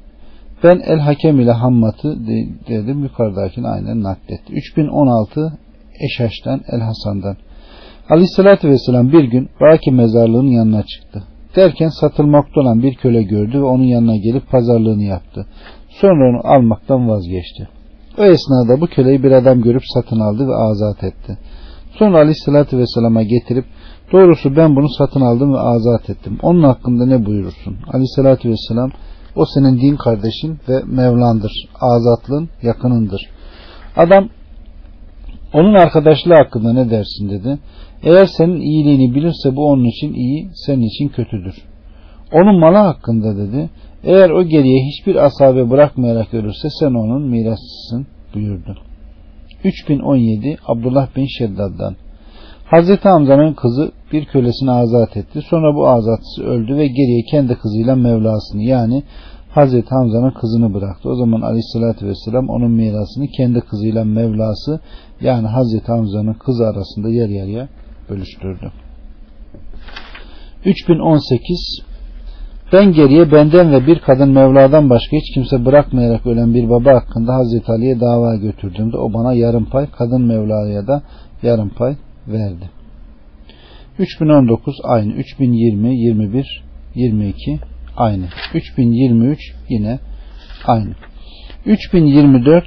[0.64, 2.26] ben El Hakem ile Hammat'ı
[2.68, 4.52] dedim yukarıdakini aynen nakletti.
[4.52, 5.58] 3016
[6.00, 7.36] Eşaş'tan El Hasan'dan.
[8.10, 11.22] Aleyhissalatü Vesselam bir gün Baki mezarlığının yanına çıktı.
[11.56, 15.46] Derken satılmakta olan bir köle gördü ve onun yanına gelip pazarlığını yaptı.
[15.88, 17.68] Sonra onu almaktan vazgeçti.
[18.18, 21.38] O esnada bu köleyi bir adam görüp satın aldı ve azat etti.
[21.98, 23.64] Sonra Aleyhisselatü Vesselam'a getirip
[24.12, 26.38] doğrusu ben bunu satın aldım ve azat ettim.
[26.42, 27.76] Onun hakkında ne buyurursun?
[27.92, 28.90] Aleyhisselatü Vesselam
[29.36, 31.52] o senin din kardeşin ve Mevlandır.
[31.80, 33.22] Azatlığın yakınındır.
[33.96, 34.28] Adam
[35.52, 37.58] onun arkadaşlığı hakkında ne dersin dedi.
[38.02, 41.54] Eğer senin iyiliğini bilirse bu onun için iyi, senin için kötüdür.
[42.32, 43.70] Onun malı hakkında dedi.
[44.04, 48.76] Eğer o geriye hiçbir asabe bırakmayarak ölürse sen onun mirasçısın buyurdu.
[49.64, 51.96] 3017 Abdullah bin Şeddad'dan
[52.72, 55.40] Hazreti Hamza'nın kızı bir kölesini azat etti.
[55.50, 59.02] Sonra bu azatısı öldü ve geriye kendi kızıyla Mevlasını yani
[59.50, 61.08] Hazreti Hamza'nın kızını bıraktı.
[61.08, 64.80] O zaman Aleyhisselatü Vesselam onun mirasını kendi kızıyla Mevlası
[65.20, 67.68] yani Hazreti Hamza'nın kızı arasında yer yarıya
[68.10, 68.72] bölüştürdü.
[70.64, 71.82] 3018
[72.72, 77.34] ben geriye benden ve bir kadın Mevla'dan başka hiç kimse bırakmayarak ölen bir baba hakkında
[77.34, 81.02] Hazreti Ali'ye dava götürdüğümde o bana yarım pay, kadın Mevla'ya da
[81.42, 81.96] yarım pay
[82.28, 82.70] verdi.
[83.98, 86.62] 3019 aynı, 3020, 21,
[86.94, 87.58] 22
[87.96, 88.24] aynı.
[88.54, 89.98] 3023 yine
[90.66, 90.94] aynı.
[91.66, 92.64] 3024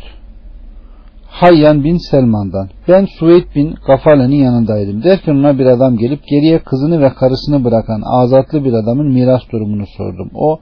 [1.28, 2.70] Hayyan bin Selman'dan.
[2.88, 5.03] Ben Suveyd bin Gafale'nin yanındaydım.
[5.03, 9.86] Derken ona bir adam gelip geriye kızını ve karısını bırakan azatlı bir adamın miras durumunu
[9.97, 10.32] sordum.
[10.34, 10.60] O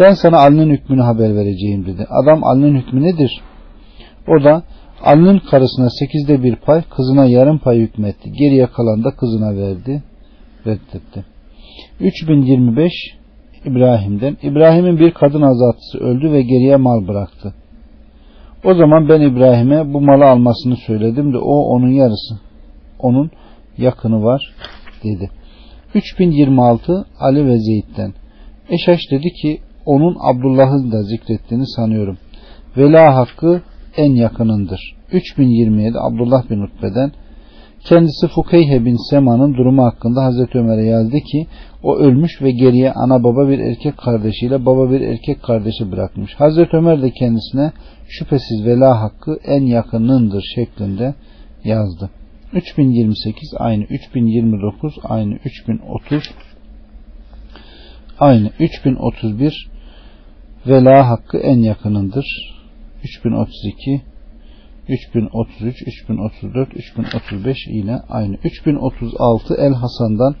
[0.00, 2.06] ben sana Ali'nin hükmünü haber vereceğim dedi.
[2.22, 3.40] Adam Ali'nin hükmü nedir?
[4.28, 4.62] O da
[5.04, 8.32] Ali'nin karısına sekizde bir pay, kızına yarım pay hükmetti.
[8.32, 10.02] Geriye kalan da kızına verdi.
[10.66, 11.24] Reddetti.
[12.00, 12.92] 3025
[13.64, 14.36] İbrahim'den.
[14.42, 17.54] İbrahim'in bir kadın azatlısı öldü ve geriye mal bıraktı.
[18.64, 22.40] O zaman ben İbrahim'e bu malı almasını söyledim de o onun yarısı.
[22.98, 23.30] Onun
[23.78, 24.54] yakını var
[25.04, 25.30] dedi.
[25.94, 28.12] 3026 Ali ve Zeyd'den.
[28.70, 32.18] Eşaş dedi ki onun Abdullah'ı da zikrettiğini sanıyorum.
[32.76, 33.62] Vela hakkı
[33.98, 34.80] en yakınındır.
[35.12, 37.12] 3027 Abdullah bin Utbe'den
[37.84, 41.46] kendisi Fukeyhe bin Sema'nın durumu hakkında Hazreti Ömer'e yazdı ki
[41.82, 46.34] o ölmüş ve geriye ana baba bir erkek kardeşiyle baba bir erkek kardeşi bırakmış.
[46.34, 47.72] Hazreti Ömer de kendisine
[48.08, 51.14] şüphesiz vela hakkı en yakınındır şeklinde
[51.64, 52.10] yazdı.
[52.52, 56.22] 3028 aynı 3029 aynı 3030
[58.20, 59.68] aynı 3031
[60.66, 62.57] vela hakkı en yakınındır.
[63.04, 64.02] 3032
[64.88, 68.36] 3033, 3034, 3035 yine aynı.
[68.44, 70.34] 3036 El Hasan'dan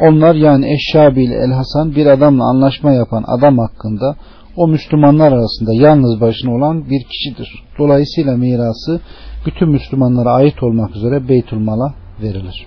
[0.00, 4.16] onlar yani Eşşabi ile El Hasan bir adamla anlaşma yapan adam hakkında
[4.56, 7.48] o Müslümanlar arasında yalnız başına olan bir kişidir.
[7.78, 9.00] Dolayısıyla mirası
[9.46, 12.66] bütün Müslümanlara ait olmak üzere Beytülmal'a verilir.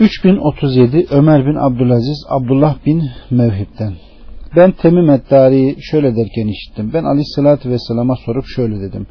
[0.00, 3.92] 3037 Ömer bin Abdülaziz Abdullah bin Mevhib'den
[4.56, 6.90] ben Temim Eddari'yi şöyle derken işittim.
[6.94, 9.06] Ben aleyhissalatü vesselama sorup şöyle dedim.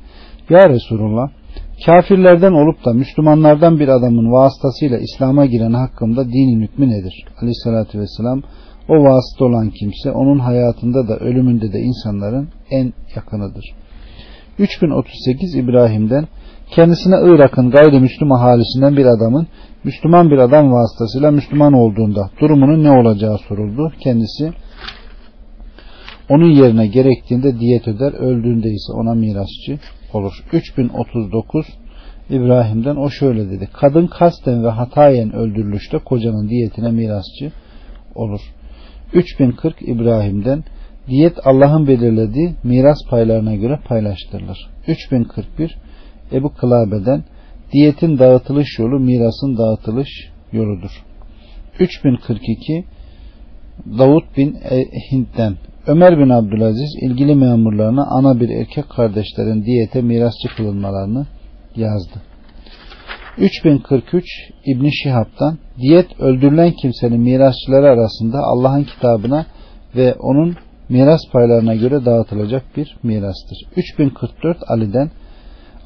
[0.50, 1.30] Ya Resulullah
[1.86, 7.26] kafirlerden olup da Müslümanlardan bir adamın vasıtasıyla İslam'a giren hakkında dinin hükmü nedir?
[7.42, 8.42] Aleyhissalatü vesselam
[8.90, 13.66] o vasıta olan kimse onun hayatında da ölümünde de insanların en yakınıdır.
[14.60, 16.28] 3038 İbrahim'den
[16.72, 19.48] kendisine Irak'ın gayrimüslim ahalisinden bir adamın
[19.84, 23.94] Müslüman bir adam vasıtasıyla Müslüman olduğunda durumunun ne olacağı soruldu.
[24.00, 24.54] Kendisi
[26.32, 29.80] onun yerine gerektiğinde diyet öder, öldüğünde ise ona mirasçı
[30.14, 30.34] olur.
[30.54, 31.66] 3039
[32.30, 33.70] İbrahim'den o şöyle dedi.
[33.74, 37.52] Kadın kasten ve hatayen öldürülüşte kocanın diyetine mirasçı
[38.16, 38.42] olur.
[39.14, 40.64] 3040 İbrahim'den
[41.08, 44.70] diyet Allah'ın belirlediği miras paylarına göre paylaştırılır.
[44.88, 45.78] 3041
[46.32, 47.24] Ebu Kılabe'den
[47.74, 50.10] diyetin dağıtılış yolu mirasın dağıtılış
[50.52, 50.92] yoludur.
[51.80, 52.86] 3042
[53.98, 54.58] Davut bin
[55.12, 55.56] Hind'den
[55.88, 61.26] Ömer bin Abdülaziz ilgili memurlarına ana bir erkek kardeşlerin diyete mirasçı kılınmalarını
[61.76, 62.22] yazdı.
[63.38, 64.26] 3043
[64.66, 69.46] İbn Şihab'dan diyet öldürülen kimsenin mirasçıları arasında Allah'ın kitabına
[69.96, 70.56] ve onun
[70.90, 73.58] miras paylarına göre dağıtılacak bir mirastır.
[73.76, 75.12] 3044 Ali'den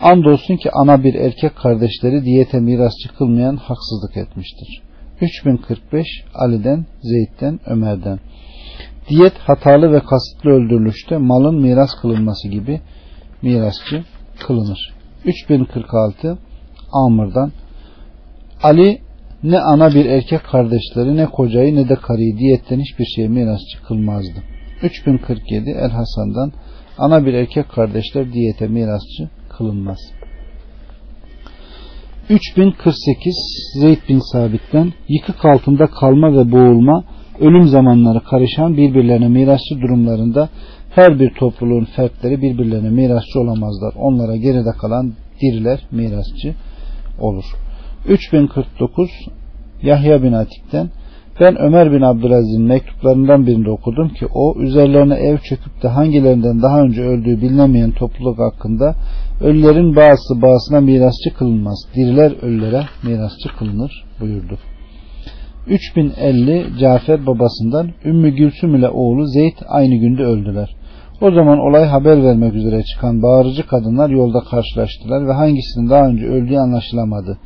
[0.02, 4.82] andolsun ki ana bir erkek kardeşleri diyete mirasçı kılmayan haksızlık etmiştir.
[5.22, 8.20] 3045 Ali'den, Zeyd'den, Ömer'den
[9.10, 12.82] Diyet hatalı ve kasıtlı öldürülüşte malın miras kılınması gibi
[13.42, 14.04] mirasçı
[14.48, 14.94] kılınır.
[15.26, 16.38] 3046
[16.94, 17.52] Amr'dan
[18.64, 19.02] Ali
[19.44, 24.44] ne ana bir erkek kardeşleri ne kocayı ne de karıyı diyetten hiçbir şeye mirasçı kılmazdı.
[24.84, 26.52] 3047 El Hasan'dan
[26.98, 30.00] ana bir erkek kardeşler diyete mirasçı kılınmaz.
[32.30, 33.36] 3048
[33.82, 37.04] Zeyd bin Sabit'ten yıkık altında kalma ve boğulma
[37.40, 40.50] ölüm zamanları karışan birbirlerine mirasçı durumlarında
[40.96, 43.94] her bir topluluğun fertleri birbirlerine mirasçı olamazlar.
[43.98, 46.56] Onlara geride kalan diriler mirasçı
[47.20, 47.46] olur.
[48.08, 49.10] 3049
[49.82, 50.90] Yahya bin Atik'ten
[51.40, 56.82] ben Ömer bin Abdülaziz'in mektuplarından birinde okudum ki o üzerlerine ev çöküp de hangilerinden daha
[56.82, 58.96] önce öldüğü bilinemeyen topluluk hakkında
[59.42, 61.88] ölülerin bazısı bazısına mirasçı kılınmaz.
[61.96, 64.58] Diriler ölülere mirasçı kılınır buyurdu.
[65.68, 70.76] 3050 Cafer babasından Ümmü Gülsüm ile oğlu Zeyd aynı günde öldüler.
[71.22, 76.26] O zaman olay haber vermek üzere çıkan bağırıcı kadınlar yolda karşılaştılar ve hangisinin daha önce
[76.26, 77.38] öldüğü anlaşılamadı.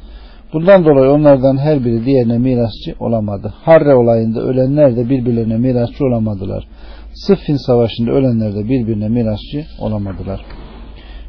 [0.53, 3.53] Bundan dolayı onlardan her biri diğerine mirasçı olamadı.
[3.63, 6.67] Harre olayında ölenler de birbirlerine mirasçı olamadılar.
[7.13, 10.45] Sıffin savaşında ölenler de birbirine mirasçı olamadılar.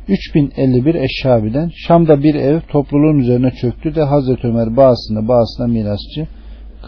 [0.09, 6.27] 3051 Eşşabi'den Şam'da bir ev topluluğun üzerine çöktü de Hazreti Ömer bazısına bazısına mirasçı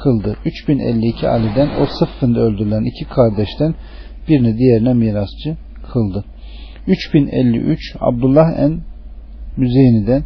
[0.02, 0.36] kıldı.
[0.44, 3.74] 3052 Ali'den o sıffında öldürülen iki kardeşten
[4.28, 5.56] birini diğerine mirasçı
[5.92, 6.24] kıldı.
[6.86, 8.80] 3053 Abdullah en
[9.56, 10.22] Müzeyni'den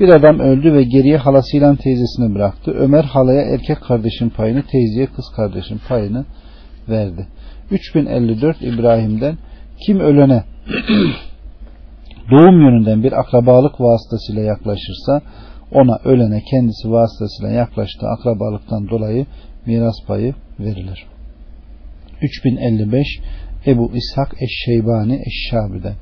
[0.00, 2.70] bir adam öldü ve geriye halasıyla teyzesini bıraktı.
[2.70, 6.24] Ömer halaya erkek kardeşin payını, teyzeye kız kardeşin payını
[6.88, 7.26] verdi.
[7.70, 9.38] 3054 İbrahim'den
[9.86, 10.44] kim ölene
[12.30, 15.22] doğum yönünden bir akrabalık vasıtasıyla yaklaşırsa
[15.72, 19.26] ona ölene kendisi vasıtasıyla yaklaştığı akrabalıktan dolayı
[19.66, 21.06] miras payı verilir.
[22.22, 23.06] 3055
[23.66, 25.94] Ebu İshak Eşşeybani Eşşabi'den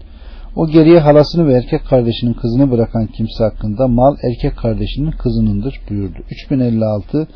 [0.56, 6.18] o geriye halasını ve erkek kardeşinin kızını bırakan kimse hakkında mal erkek kardeşinin kızınındır buyurdu.
[6.30, 7.28] 3056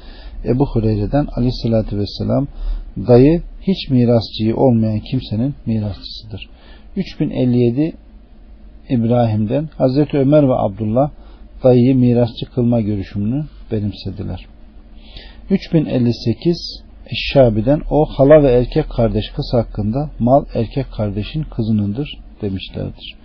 [0.45, 2.47] Ebu Hureyre'den aleyhissalatü vesselam
[2.97, 6.49] dayı hiç mirasçıyı olmayan kimsenin mirasçısıdır.
[6.97, 7.93] 3057
[8.89, 11.11] İbrahim'den Hazreti Ömer ve Abdullah
[11.65, 14.47] dayıyı mirasçı kılma görüşümünü benimsediler.
[15.51, 23.17] 3058 Eşşabi'den o hala ve erkek kardeş kız hakkında mal erkek kardeşin kızınındır demişlerdir.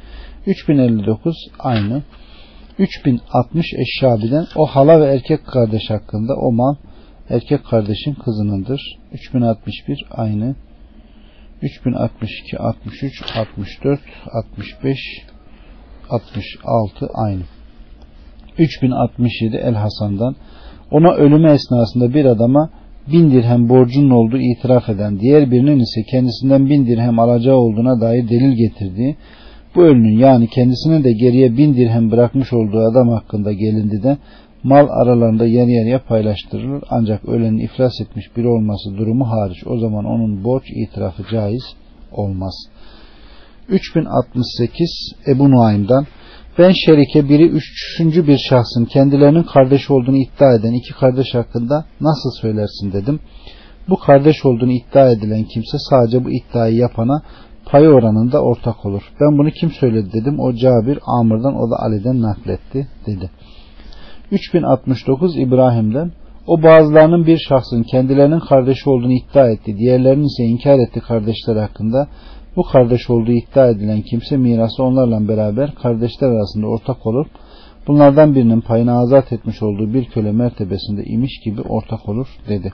[0.46, 2.04] 3059 aynı.
[2.80, 6.76] 3060 Eşşabi'den o hala ve erkek kardeş hakkında o mal
[7.30, 8.82] erkek kardeşin kızınındır.
[9.12, 10.56] 3061 aynı.
[11.62, 14.00] 3062, 63, 64,
[14.34, 14.98] 65,
[16.10, 17.44] 66 aynı.
[18.58, 20.36] 3067 El Hasan'dan
[20.92, 22.70] ona ölümü esnasında bir adama
[23.12, 28.30] bin dirhem borcunun olduğu itiraf eden, diğer birinin ise kendisinden bin dirhem alacağı olduğuna dair
[28.30, 29.16] delil getirdiği,
[29.76, 34.18] bu ölünün yani kendisine de geriye bin dirhem bırakmış olduğu adam hakkında gelindi de
[34.64, 36.84] mal aralarında yer yarıya paylaştırılır.
[36.90, 41.64] Ancak ölenin iflas etmiş biri olması durumu hariç o zaman onun borç itirafı caiz
[42.12, 42.54] olmaz.
[43.70, 46.06] 3068 Ebu Nuaym'dan
[46.60, 52.30] ben şerike biri üçüncü bir şahsın kendilerinin kardeş olduğunu iddia eden iki kardeş hakkında nasıl
[52.42, 53.20] söylersin dedim.
[53.90, 57.22] Bu kardeş olduğunu iddia edilen kimse sadece bu iddiayı yapana
[57.66, 59.02] pay oranında ortak olur.
[59.22, 60.40] Ben bunu kim söyledi dedim.
[60.40, 63.30] O Cabir Amr'dan o da Ali'den nakletti dedi.
[64.32, 66.12] 3069 İbrahim'den
[66.48, 69.78] o bazılarının bir şahsın kendilerinin kardeşi olduğunu iddia etti.
[69.78, 72.08] Diğerlerinin ise inkar etti kardeşler hakkında.
[72.56, 77.28] Bu kardeş olduğu iddia edilen kimse mirası onlarla beraber kardeşler arasında ortak olup
[77.88, 82.74] bunlardan birinin payını azat etmiş olduğu bir köle mertebesinde imiş gibi ortak olur dedi.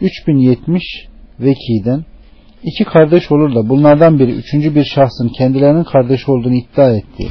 [0.00, 0.82] 3070
[1.40, 2.04] Veki'den
[2.62, 7.28] iki kardeş olur da bunlardan biri üçüncü bir şahsın kendilerinin kardeş olduğunu iddia ettiği,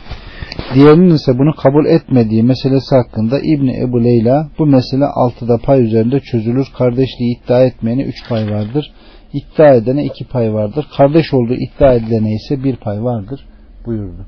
[0.73, 6.19] diğerinin ise bunu kabul etmediği meselesi hakkında İbni Ebu Leyla bu mesele altıda pay üzerinde
[6.19, 6.67] çözülür.
[6.77, 8.91] Kardeşliği iddia etmeyene üç pay vardır
[9.33, 10.85] iddia edene iki pay vardır.
[10.97, 13.45] Kardeş olduğu iddia edilene ise bir pay vardır
[13.85, 14.25] buyurdu.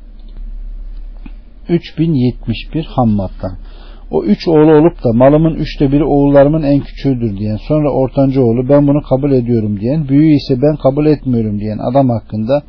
[1.69, 3.57] 3071 Hammad'dan.
[4.11, 8.69] O üç oğlu olup da malımın üçte biri oğullarımın en küçüğüdür diyen, sonra ortanca oğlu
[8.69, 12.63] ben bunu kabul ediyorum diyen, büyüğü ise ben kabul etmiyorum diyen adam hakkında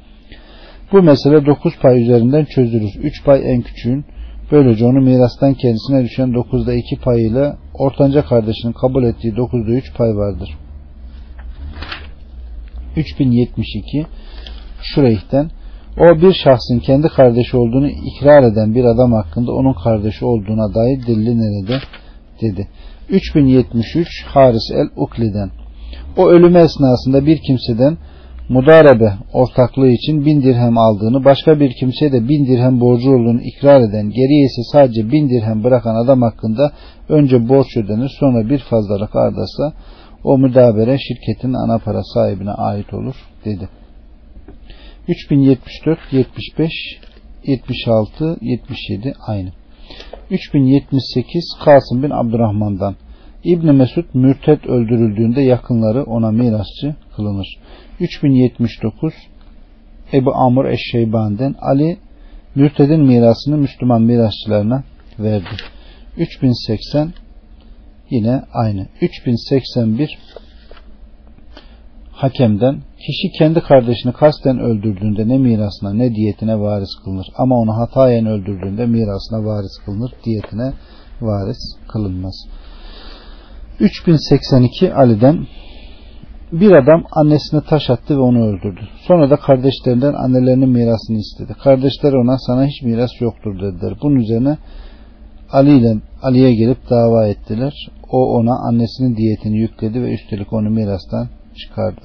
[0.92, 2.90] bu mesele dokuz pay üzerinden çözülür.
[3.02, 4.04] Üç pay en küçüğün,
[4.52, 10.16] böylece onu mirastan kendisine düşen dokuzda iki payıyla ortanca kardeşinin kabul ettiği dokuzda üç pay
[10.16, 10.58] vardır.
[12.96, 14.06] 3072
[14.82, 15.50] Şureyh'ten.
[15.98, 21.06] O bir şahsın kendi kardeşi olduğunu ikrar eden bir adam hakkında onun kardeşi olduğuna dair
[21.06, 21.78] delili nerede?
[22.42, 22.68] Dedi.
[23.08, 25.50] 3073 Haris el Ukli'den
[26.16, 27.96] o ölümü esnasında bir kimseden
[28.48, 33.80] mudarebe ortaklığı için bin dirhem aldığını, başka bir kimseye de bin dirhem borcu olduğunu ikrar
[33.80, 36.72] eden, geriye ise sadece bin dirhem bırakan adam hakkında
[37.08, 39.72] önce borç ödenir, sonra bir fazlalık ardasa
[40.24, 43.14] o müdabere şirketin ana para sahibine ait olur
[43.44, 43.68] dedi.
[45.08, 46.72] 3074, 75,
[47.44, 49.52] 76, 77 aynı.
[50.30, 52.96] 3078 Kasım bin Abdurrahman'dan
[53.44, 57.58] İbn Mesud mürted öldürüldüğünde yakınları ona mirasçı kılınır.
[58.00, 59.14] 3079
[60.12, 61.98] Ebu Amr Eşşeyban'den Ali
[62.54, 64.84] mürtedin mirasını Müslüman mirasçılarına
[65.18, 65.56] verdi.
[66.16, 67.12] 3080
[68.12, 68.86] yine aynı.
[69.00, 70.18] 3081
[72.12, 77.26] hakemden kişi kendi kardeşini kasten öldürdüğünde ne mirasına ne diyetine varis kılınır.
[77.36, 80.12] Ama onu hatayen öldürdüğünde mirasına varis kılınır.
[80.24, 80.72] Diyetine
[81.20, 81.58] varis
[81.92, 82.34] kılınmaz.
[83.80, 85.46] 3082 Ali'den
[86.52, 88.80] bir adam annesine taş attı ve onu öldürdü.
[89.08, 91.54] Sonra da kardeşlerinden annelerinin mirasını istedi.
[91.64, 93.94] Kardeşler ona sana hiç miras yoktur dediler.
[94.02, 94.56] Bunun üzerine
[95.52, 97.88] Ali ile Ali'ye gelip dava ettiler.
[98.12, 102.00] O ona annesinin diyetini yükledi ve üstelik onu mirastan çıkardı.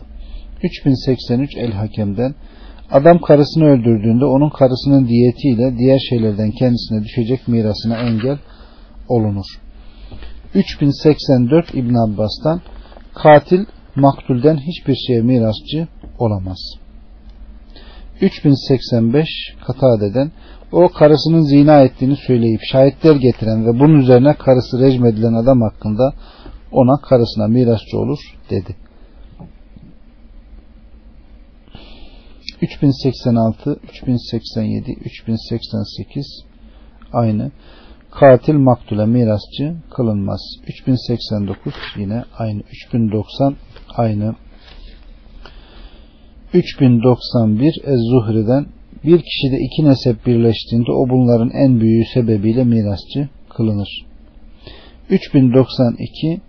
[0.64, 2.36] 3083 El Hakem'den
[2.91, 8.38] adam karısını öldürdüğünde onun karısının diyetiyle diğer şeylerden kendisine düşecek mirasına engel
[9.10, 9.45] olunur.
[10.53, 12.62] 3084 İbn Abbas'tan
[13.16, 15.88] katil maktulden hiçbir şeye mirasçı
[16.20, 16.58] olamaz.
[18.22, 19.28] 3085
[19.68, 20.32] Katade'den
[20.72, 26.13] o karısının zina ettiğini söyleyip şahitler getiren ve bunun üzerine karısı rejim edilen adam hakkında
[26.72, 28.76] ona karısına mirasçı olur dedi.
[32.61, 36.43] 3086, 3087, 3088
[37.13, 37.51] aynı.
[38.11, 40.41] Katil maktule mirasçı kılınmaz.
[40.68, 42.61] 3089 yine aynı.
[42.61, 43.55] 3090
[43.97, 44.36] aynı.
[46.53, 48.65] 3091 Ez-Zuhri'den
[49.04, 54.06] bir kişide iki nesep birleştiğinde o bunların en büyüğü sebebiyle mirasçı kılınır.
[55.10, 56.41] 3092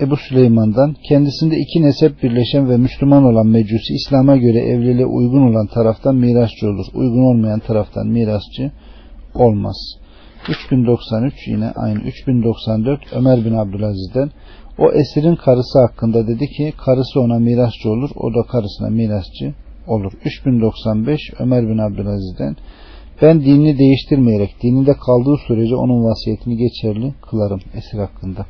[0.00, 5.66] Ebu Süleyman'dan kendisinde iki nesep birleşen ve Müslüman olan mecusi İslam'a göre evliliğe uygun olan
[5.66, 6.86] taraftan mirasçı olur.
[6.94, 8.72] Uygun olmayan taraftan mirasçı
[9.34, 9.76] olmaz.
[10.48, 14.30] 3093 yine aynı 3094 Ömer bin Abdülaziz'den
[14.78, 19.54] o esirin karısı hakkında dedi ki karısı ona mirasçı olur o da karısına mirasçı
[19.86, 20.12] olur.
[20.24, 22.56] 3095 Ömer bin Abdülaziz'den
[23.22, 28.46] ben dinini değiştirmeyerek dininde kaldığı sürece onun vasiyetini geçerli kılarım esir hakkında.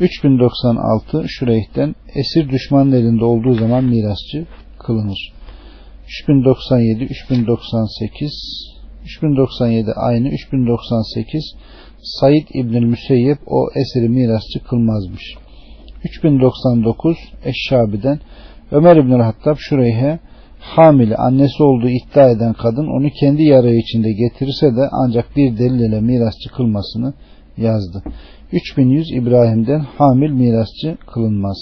[0.00, 4.46] 3096 Şureyh'ten esir düşmanın elinde olduğu zaman mirasçı
[4.78, 5.32] kılınır.
[6.24, 8.30] 3097 3098
[9.04, 11.54] 3097 aynı 3098
[12.02, 15.34] Said İbnül Müseyyep o eseri mirasçı kılmazmış.
[16.04, 18.20] 3099 Eşşabi'den
[18.72, 20.18] Ömer İbnül Hattab Şureyhe
[20.60, 25.80] hamile annesi olduğu iddia eden kadın onu kendi yarağı içinde getirirse de ancak bir delil
[25.80, 27.14] ile mirasçı kılmasını
[27.56, 28.02] yazdı.
[28.52, 31.56] 3100 İbrahim'den hamil mirasçı kılınmaz.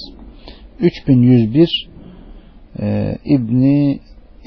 [0.81, 1.89] 3101
[2.81, 4.01] e, İbni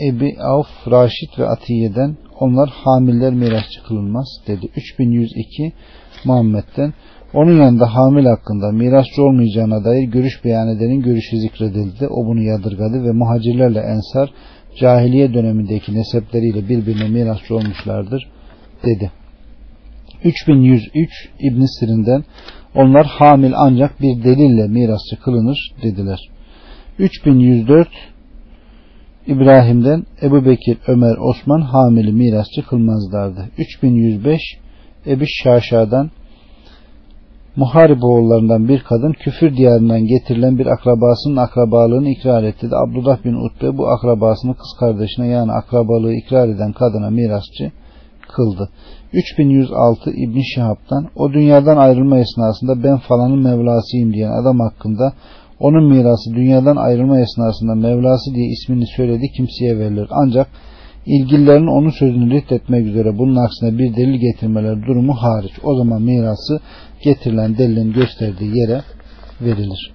[0.10, 4.70] Ebi Avf, Raşid ve Atiye'den onlar hamiller mirasçı kılınmaz dedi.
[4.76, 5.74] 3102
[6.26, 6.94] Muhammed'den
[7.34, 12.08] onun yanında hamil hakkında mirasçı olmayacağına dair görüş beyan edenin görüşü zikredildi.
[12.08, 14.30] O bunu yadırgadı ve muhacirlerle ensar
[14.80, 18.28] cahiliye dönemindeki nesepleriyle birbirine mirasçı olmuşlardır
[18.86, 19.12] dedi.
[20.24, 21.10] 3103
[21.40, 22.24] İbn Sirin'den
[22.76, 26.30] onlar hamil ancak bir delille mirasçı kılınır dediler.
[27.00, 27.88] 3104
[29.28, 33.50] İbrahim'den Ebu Bekir, Ömer, Osman hamili mirasçı kılmazlardı.
[33.58, 34.42] 3105
[35.08, 36.12] Ebu Şaşa'dan
[37.56, 43.34] Muharib oğullarından bir kadın küfür diyarından getirilen bir akrabasının akrabalığını ikrar etti de Abdullah bin
[43.34, 47.72] Utbe bu akrabasını kız kardeşine yani akrabalığı ikrar eden kadına mirasçı
[48.36, 48.70] kıldı.
[49.14, 55.14] 3106 İbn Şihab'dan o dünyadan ayrılma esnasında ben falanın Mevlasıyım diyen adam hakkında
[55.60, 60.08] onun mirası dünyadan ayrılma esnasında Mevlası diye ismini söyledi kimseye verilir.
[60.12, 60.48] Ancak
[61.06, 65.54] ilgililerin onun sözünü reddetmek üzere bunun aksine bir delil getirmeleri durumu hariç.
[65.64, 66.60] O zaman mirası
[67.04, 68.82] getirilen delilin gösterdiği yere
[69.42, 69.92] verilir.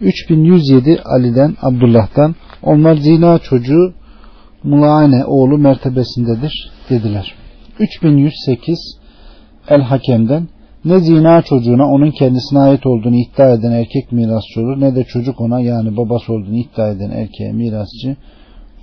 [0.00, 3.94] 3107 Ali'den Abdullah'tan onlar zina çocuğu
[4.62, 7.34] Mulane oğlu mertebesindedir dediler.
[7.78, 8.78] 3108
[9.68, 10.48] El Hakem'den
[10.84, 15.40] ne zina çocuğuna onun kendisine ait olduğunu iddia eden erkek mirasçı olur ne de çocuk
[15.40, 18.16] ona yani babası olduğunu iddia eden erkeğe mirasçı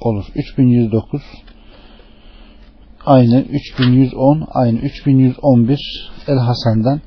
[0.01, 0.25] olur.
[0.35, 1.21] 3109
[3.05, 7.01] aynı 3110 aynı 3111 El Hasan'dan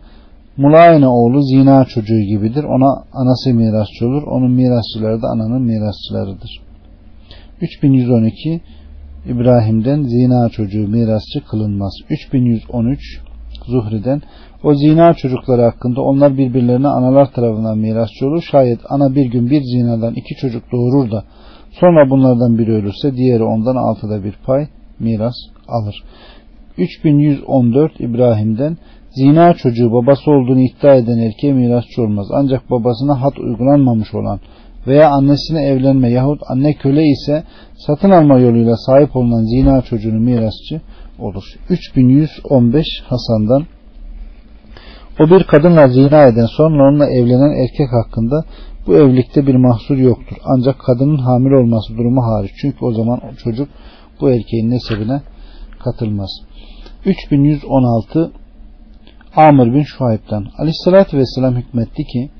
[0.60, 2.64] Mulayene oğlu zina çocuğu gibidir.
[2.64, 4.22] Ona anası mirasçı olur.
[4.22, 6.50] Onun mirasçıları da ananın mirasçılarıdır.
[7.60, 8.60] 3112
[9.26, 11.92] İbrahim'den zina çocuğu mirasçı kılınmaz.
[12.10, 13.00] 3113
[13.66, 14.22] Zuhri'den
[14.64, 18.42] o zina çocukları hakkında onlar birbirlerine analar tarafından mirasçı olur.
[18.50, 21.24] Şayet ana bir gün bir zinadan iki çocuk doğurur da
[21.70, 24.66] sonra bunlardan biri ölürse diğeri ondan altıda bir pay
[24.98, 25.36] miras
[25.68, 26.04] alır.
[26.78, 28.76] 3114 İbrahim'den
[29.10, 32.26] zina çocuğu babası olduğunu iddia eden erkeğe mirasçı olmaz.
[32.32, 34.40] Ancak babasına hat uygulanmamış olan
[34.86, 37.44] veya annesine evlenme yahut anne köle ise
[37.86, 40.80] satın alma yoluyla sahip olunan zina çocuğunu mirasçı
[41.18, 41.44] olur.
[41.68, 43.66] 3115 Hasan'dan
[45.20, 48.44] o bir kadınla zina eden sonra onunla evlenen erkek hakkında
[48.86, 50.36] bu evlilikte bir mahsur yoktur.
[50.44, 52.50] Ancak kadının hamile olması durumu hariç.
[52.60, 53.68] Çünkü o zaman o çocuk
[54.20, 55.22] bu erkeğin nesebine
[55.84, 56.30] katılmaz.
[57.04, 58.32] 3116
[59.36, 62.30] Amr bin Şuayb'dan Aleyhisselatü Vesselam hükmetti ki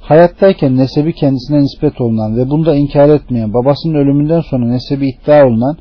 [0.00, 5.76] hayattayken nesebi kendisine nispet olunan ve bunda inkar etmeyen babasının ölümünden sonra nesebi iddia olunan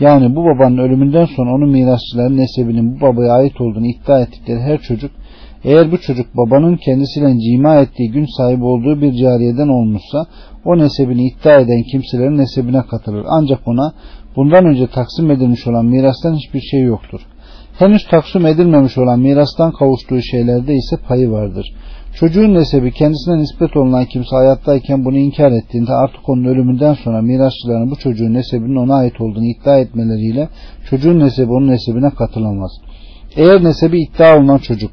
[0.00, 4.78] yani bu babanın ölümünden sonra onun mirasçıların nesebinin bu babaya ait olduğunu iddia ettikleri her
[4.78, 5.10] çocuk
[5.64, 10.26] eğer bu çocuk babanın kendisiyle cima ettiği gün sahibi olduğu bir cariyeden olmuşsa
[10.64, 13.24] o nesebini iddia eden kimselerin nesebine katılır.
[13.28, 13.92] Ancak ona
[14.36, 17.20] bundan önce taksim edilmiş olan mirastan hiçbir şey yoktur.
[17.78, 21.66] Henüz taksum edilmemiş olan mirastan kavuştuğu şeylerde ise payı vardır.
[22.14, 27.90] Çocuğun nesebi kendisine nispet olunan kimse hayattayken bunu inkar ettiğinde artık onun ölümünden sonra mirasçıların
[27.90, 30.48] bu çocuğun nesebinin ona ait olduğunu iddia etmeleriyle
[30.90, 32.70] çocuğun nesebi onun nesebine katılamaz.
[33.36, 34.90] Eğer nesebi iddia olunan çocuk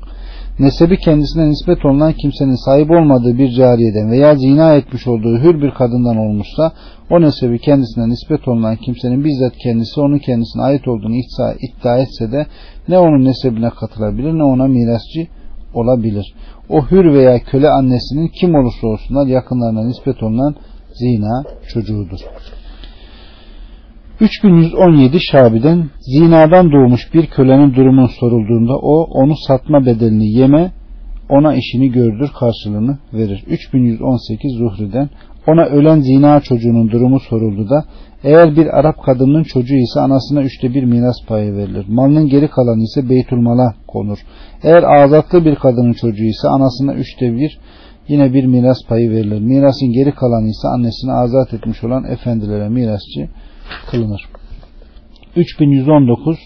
[0.59, 5.71] nesebi kendisine nispet olunan kimsenin sahip olmadığı bir cariyeden veya zina etmiş olduğu hür bir
[5.71, 6.71] kadından olmuşsa
[7.09, 12.45] o nesebi kendisine nispet olunan kimsenin bizzat kendisi onun kendisine ait olduğunu iddia, etse de
[12.87, 15.27] ne onun nesebine katılabilir ne ona mirasçı
[15.73, 16.33] olabilir.
[16.69, 20.55] O hür veya köle annesinin kim olursa olsunlar yakınlarına nispet olunan
[20.93, 22.19] zina çocuğudur.
[24.19, 30.71] 3117 Şabi'den zinadan doğmuş bir kölenin durumun sorulduğunda o onu satma bedelini yeme
[31.29, 33.43] ona işini gördür karşılığını verir.
[33.47, 35.09] 3118 Zuhri'den
[35.47, 37.83] ona ölen zina çocuğunun durumu soruldu da
[38.23, 41.85] eğer bir Arap kadının çocuğu ise anasına üçte bir miras payı verilir.
[41.89, 44.17] Malının geri kalanı ise beytulmala konur.
[44.63, 47.59] Eğer azatlı bir kadının çocuğu ise anasına üçte bir
[48.07, 49.39] yine bir miras payı verilir.
[49.39, 53.29] Mirasın geri kalanı ise annesini azat etmiş olan efendilere mirasçı
[53.91, 54.21] kılınır.
[55.35, 56.37] 3119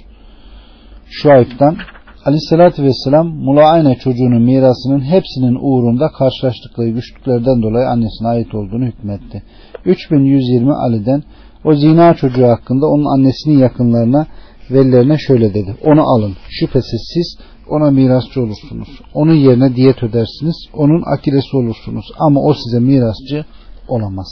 [1.09, 1.77] Şuayb'dan
[2.25, 9.43] Aleyhisselatü Vesselam Mulaayne çocuğunun mirasının hepsinin uğrunda karşılaştıkları güçlüklerden dolayı annesine ait olduğunu hükmetti.
[9.85, 11.23] 3120 Ali'den
[11.63, 14.27] o zina çocuğu hakkında onun annesinin yakınlarına
[14.71, 15.75] velilerine şöyle dedi.
[15.85, 16.33] Onu alın.
[16.49, 17.37] Şüphesiz siz
[17.69, 18.89] ona mirasçı olursunuz.
[19.13, 20.55] Onun yerine diyet ödersiniz.
[20.73, 22.05] Onun akilesi olursunuz.
[22.19, 23.45] Ama o size mirasçı
[23.87, 24.27] olamaz.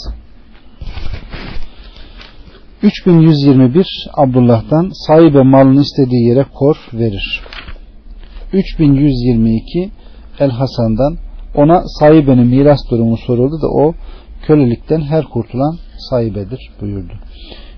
[2.83, 7.41] 3121 Abdullah'tan sahibe malını istediği yere kor verir.
[8.53, 9.91] 3122
[10.39, 11.17] El Hasan'dan
[11.55, 13.93] ona sahibenin miras durumu soruldu da o
[14.47, 15.77] kölelikten her kurtulan
[16.09, 17.13] sahibedir buyurdu.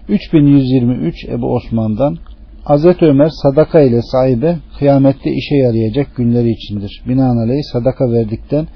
[0.09, 2.17] 3123 Ebu Osman'dan
[2.63, 7.01] Hazreti Ömer sadaka ile sahibe kıyamette işe yarayacak günleri içindir.
[7.07, 8.67] Binaenaleyh sadaka verdikten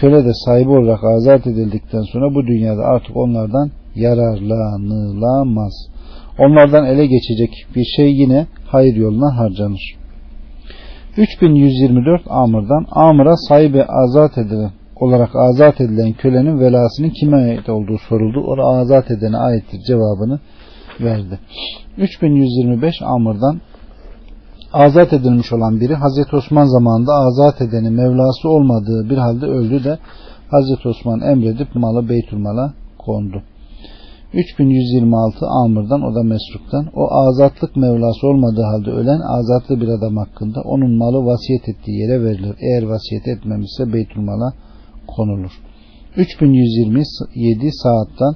[0.00, 5.72] köle de sahibi olarak azat edildikten sonra bu dünyada artık onlardan yararlanılamaz.
[6.38, 9.96] Onlardan ele geçecek bir şey yine hayır yoluna harcanır.
[11.16, 18.40] 3124 Amr'dan Amr'a sahibi azat edilen olarak azat edilen kölenin velasının kime ait olduğu soruldu.
[18.40, 20.40] O da azat edene aittir cevabını
[21.00, 21.38] verdi.
[21.98, 23.60] 3125 Amr'dan
[24.84, 29.98] azat edilmiş olan biri Hazreti Osman zamanında azat edeni Mevlası olmadığı bir halde öldü de
[30.50, 33.42] Hazreti Osman emredip malı Beytülmal'a kondu.
[34.32, 40.60] 3126 Amr'dan o da Mesruk'tan o azatlık Mevlası olmadığı halde ölen azatlı bir adam hakkında
[40.60, 42.54] onun malı vasiyet ettiği yere verilir.
[42.60, 44.52] Eğer vasiyet etmemişse Beytülmal'a
[45.06, 45.52] konulur.
[46.16, 48.34] 3127 saatten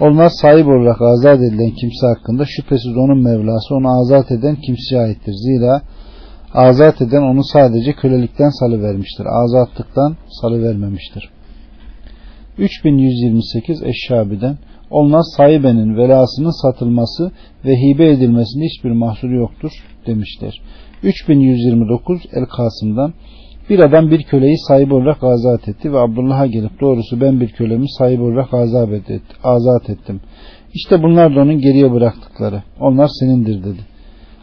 [0.00, 5.32] onlar sahip olarak azat edilen kimse hakkında şüphesiz onun Mevlası onu azat eden kimseye aittir.
[5.32, 5.82] Zira
[6.54, 9.26] azat eden onu sadece kölelikten salıvermiştir.
[9.26, 11.30] Azatlıktan salıvermemiştir.
[12.58, 14.58] 3128 Eşşabi'den
[14.90, 17.32] onlar sahibenin velasının satılması
[17.64, 19.70] ve hibe edilmesinde hiçbir mahsuru yoktur
[20.06, 20.62] demişler.
[21.02, 23.14] 3129 El Kasım'dan
[23.70, 27.86] bir adam bir köleyi sahibi olarak azat etti ve Abdullah'a gelip doğrusu ben bir kölemi
[27.98, 30.20] sahibi olarak azat, et, azat ettim.
[30.74, 32.62] İşte bunlar da onun geriye bıraktıkları.
[32.80, 33.80] Onlar senindir dedi.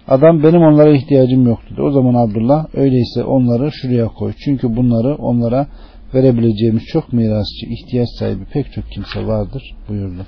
[0.08, 1.82] Adam benim onlara ihtiyacım yok dedi.
[1.82, 4.34] O zaman Abdullah öyleyse onları şuraya koy.
[4.46, 5.68] Çünkü bunları onlara
[6.14, 10.26] verebileceğimiz çok mirasçı, ihtiyaç sahibi pek çok kimse vardır buyurdu.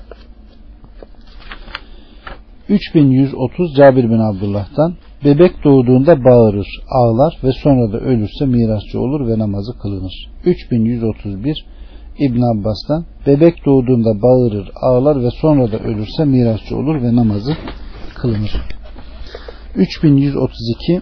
[2.70, 4.94] 3130 Cabir bin Abdullah'tan
[5.26, 10.30] bebek doğduğunda bağırır, ağlar ve sonra da ölürse mirasçı olur ve namazı kılınır.
[10.46, 11.66] 3131
[12.20, 17.58] İbn Abbas'tan bebek doğduğunda bağırır, ağlar ve sonra da ölürse mirasçı olur ve namazı
[18.16, 18.62] kılınır.
[19.76, 21.02] 3132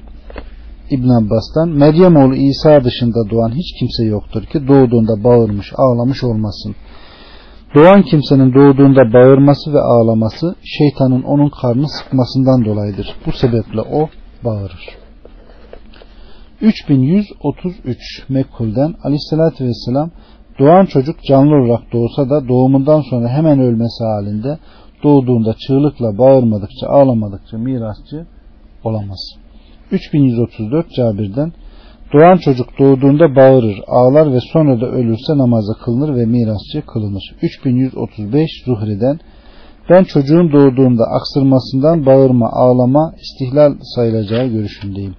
[0.92, 6.76] İbn Abbas'tan Meryem oğlu İsa dışında doğan hiç kimse yoktur ki doğduğunda bağırmış, ağlamış olmasın.
[7.76, 13.16] Doğan kimsenin doğduğunda bağırması ve ağlaması şeytanın onun karnını sıkmasından dolayıdır.
[13.26, 14.10] Bu sebeple o
[14.44, 14.90] bağırır.
[16.62, 17.98] 3133
[18.30, 20.12] Mekkul'den Aleyhisselatü Vesselam
[20.60, 24.58] doğan çocuk canlı olarak doğsa da doğumundan sonra hemen ölmesi halinde
[25.04, 28.26] doğduğunda çığlıkla bağırmadıkça ağlamadıkça mirasçı
[28.84, 29.20] olamaz.
[29.92, 31.52] 3134 Cabir'den
[32.14, 37.36] Doğan çocuk doğduğunda bağırır, ağlar ve sonra da ölürse namazı kılınır ve mirasçı kılınır.
[37.42, 39.20] 3135 Zuhri'den
[39.90, 45.16] ben çocuğun doğduğunda aksırmasından bağırma, ağlama, istihlal sayılacağı görüşündeyim.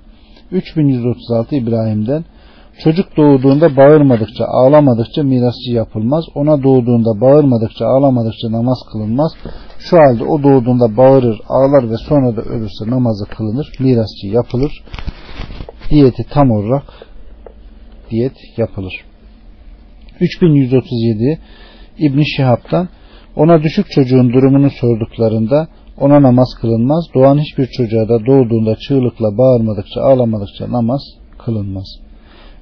[0.51, 2.25] 3136 İbrahim'den
[2.85, 6.25] Çocuk doğduğunda bağırmadıkça, ağlamadıkça mirasçı yapılmaz.
[6.35, 9.33] Ona doğduğunda bağırmadıkça, ağlamadıkça namaz kılınmaz.
[9.79, 13.73] Şu halde o doğduğunda bağırır, ağlar ve sonra da ölürse namazı kılınır.
[13.81, 14.85] Mirasçı yapılır.
[15.93, 16.85] Diyeti tam olarak
[18.11, 18.93] diyet yapılır.
[20.21, 21.39] 3137
[21.99, 22.89] İbn Şihab'dan
[23.37, 25.69] ona düşük çocuğun durumunu sorduklarında
[25.99, 27.05] ona namaz kılınmaz.
[27.15, 31.01] Doğan hiçbir çocuğa da doğduğunda çığlıkla bağırmadıkça ağlamadıkça namaz
[31.45, 31.87] kılınmaz.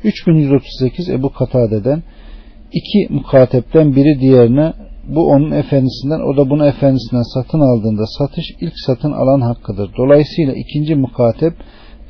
[0.04, 2.02] 3138 Ebu Katade'den
[2.72, 4.72] iki mukatepten biri diğerine
[5.08, 9.90] bu onun efendisinden o da bunu efendisinden satın aldığında satış ilk satın alan hakkıdır.
[9.98, 11.54] Dolayısıyla ikinci mukatep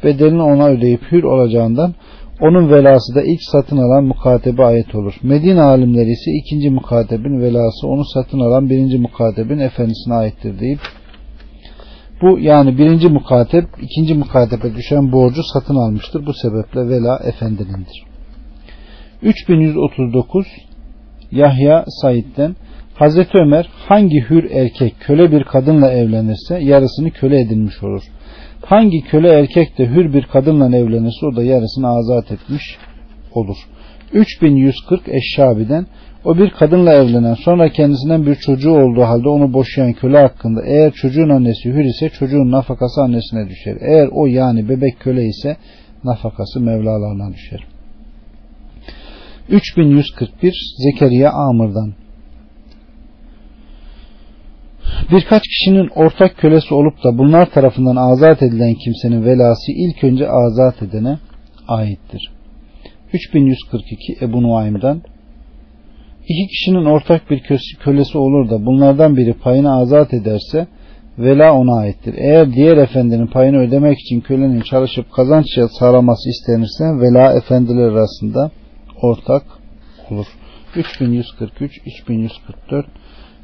[0.04, 1.94] bedelini ona ödeyip hür olacağından
[2.40, 5.14] onun velası da ilk satın alan mukatebe ait olur.
[5.22, 10.80] Medine alimleri ise ikinci mukatebin velası onu satın alan birinci mukatebin efendisine aittir deyip
[12.22, 16.26] bu yani birinci mukatep ikinci mukatebe düşen borcu satın almıştır.
[16.26, 18.04] Bu sebeple vela efendinindir.
[19.22, 20.46] 3139
[21.30, 22.56] Yahya Said'den
[22.94, 28.02] Hazreti Ömer hangi hür erkek köle bir kadınla evlenirse yarısını köle edinmiş olur.
[28.64, 32.76] Hangi köle erkek de hür bir kadınla evlenirse o da yarısını azat etmiş
[33.34, 33.56] olur.
[34.12, 35.86] 3140 Eşşabi'den
[36.24, 40.92] o bir kadınla evlenen sonra kendisinden bir çocuğu olduğu halde onu boşayan köle hakkında eğer
[40.92, 43.76] çocuğun annesi hür ise çocuğun nafakası annesine düşer.
[43.80, 45.56] Eğer o yani bebek köle ise
[46.04, 47.66] nafakası Mevlalarına düşer.
[49.48, 51.94] 3141 Zekeriya Amr'dan
[55.12, 60.82] Birkaç kişinin ortak kölesi olup da bunlar tarafından azat edilen kimsenin velası ilk önce azat
[60.82, 61.18] edene
[61.68, 62.30] aittir.
[63.12, 65.02] 3142 Ebu Nuaym'dan
[66.28, 67.42] İki kişinin ortak bir
[67.80, 70.66] kölesi olur da bunlardan biri payını azat ederse
[71.18, 72.14] vela ona aittir.
[72.18, 75.46] Eğer diğer efendinin payını ödemek için kölenin çalışıp kazanç
[75.78, 78.50] sağlaması istenirse vela efendiler arasında
[79.02, 79.42] ortak
[80.10, 80.26] olur.
[80.76, 82.86] 3143, 3144,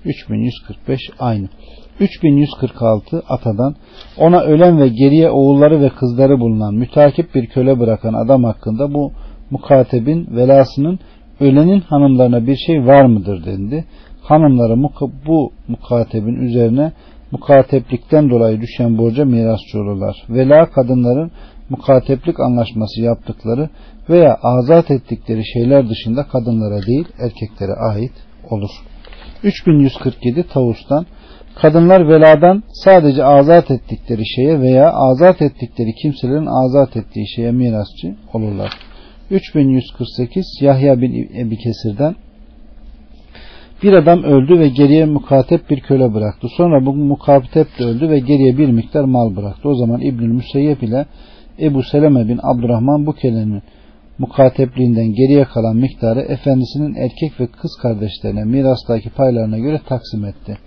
[0.06, 1.48] 3145 aynı.
[2.00, 3.74] 3146 atadan
[4.18, 9.12] ona ölen ve geriye oğulları ve kızları bulunan mütakip bir köle bırakan adam hakkında bu
[9.50, 10.98] mukatebin velasının
[11.40, 13.84] ölenin hanımlarına bir şey var mıdır dendi.
[14.22, 14.82] Hanımları
[15.26, 16.92] bu mukatebin üzerine
[17.30, 20.16] mukateplikten dolayı düşen borca mirasçı olurlar.
[20.28, 21.30] Vela kadınların
[21.70, 23.68] mukateplik anlaşması yaptıkları
[24.10, 28.12] veya azat ettikleri şeyler dışında kadınlara değil erkeklere ait
[28.50, 28.70] olur.
[29.42, 31.06] 3147 Tavus'tan
[31.54, 38.70] kadınlar veladan sadece azat ettikleri şeye veya azat ettikleri kimselerin azat ettiği şeye mirasçı olurlar.
[39.30, 42.14] 3148 Yahya bin Ebi Kesir'den
[43.82, 46.48] bir adam öldü ve geriye mukatep bir köle bıraktı.
[46.56, 49.68] Sonra bu mukatep de öldü ve geriye bir miktar mal bıraktı.
[49.68, 51.06] O zaman İbnül Müseyyep ile
[51.60, 53.62] Ebu Seleme bin Abdurrahman bu kölenin
[54.18, 60.58] mukatepliğinden geriye kalan miktarı efendisinin erkek ve kız kardeşlerine mirastaki paylarına göre taksim etti.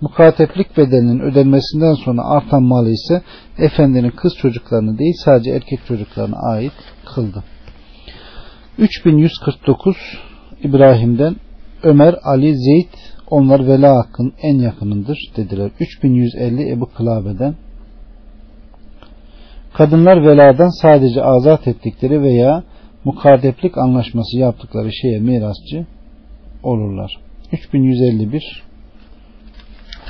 [0.00, 3.22] Mukateplik bedelinin ödenmesinden sonra artan malı ise
[3.58, 6.72] efendinin kız çocuklarını değil sadece erkek çocuklarına ait
[7.14, 7.44] kıldı.
[8.78, 9.96] 3149
[10.62, 11.36] İbrahim'den
[11.82, 12.94] Ömer, Ali, Zeyd
[13.30, 15.70] onlar vela hakkın en yakınındır dediler.
[15.80, 17.54] 3150 Ebu Kılabe'den
[19.74, 22.62] Kadınlar veladan sadece azat ettikleri veya
[23.08, 25.86] mukadeplik anlaşması yaptıkları şeye mirasçı
[26.62, 27.18] olurlar.
[27.52, 28.62] 3151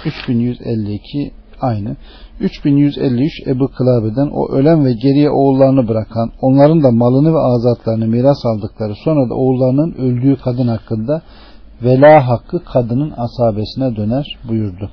[0.07, 1.96] 3152 aynı.
[2.40, 8.46] 3153 Ebu Kılabe'den o ölen ve geriye oğullarını bırakan, onların da malını ve azatlarını miras
[8.46, 11.22] aldıkları, sonra da oğullarının öldüğü kadın hakkında
[11.82, 14.90] vela hakkı kadının asabesine döner buyurdu.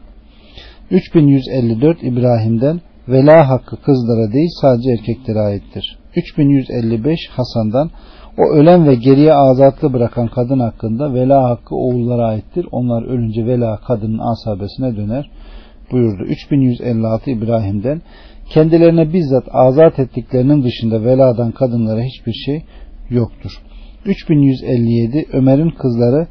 [0.92, 6.05] 3154 İbrahim'den vela hakkı kızlara değil sadece erkeklere aittir.
[6.16, 7.90] 3155 Hasan'dan
[8.38, 12.68] o ölen ve geriye azatlı bırakan kadın hakkında vela hakkı oğullara aittir.
[12.72, 15.30] Onlar ölünce vela kadının asabesine döner
[15.92, 16.24] buyurdu.
[16.24, 18.02] 3156 İbrahim'den
[18.50, 22.64] kendilerine bizzat azat ettiklerinin dışında veladan kadınlara hiçbir şey
[23.10, 23.62] yoktur.
[24.06, 26.28] 3157 Ömer'in kızları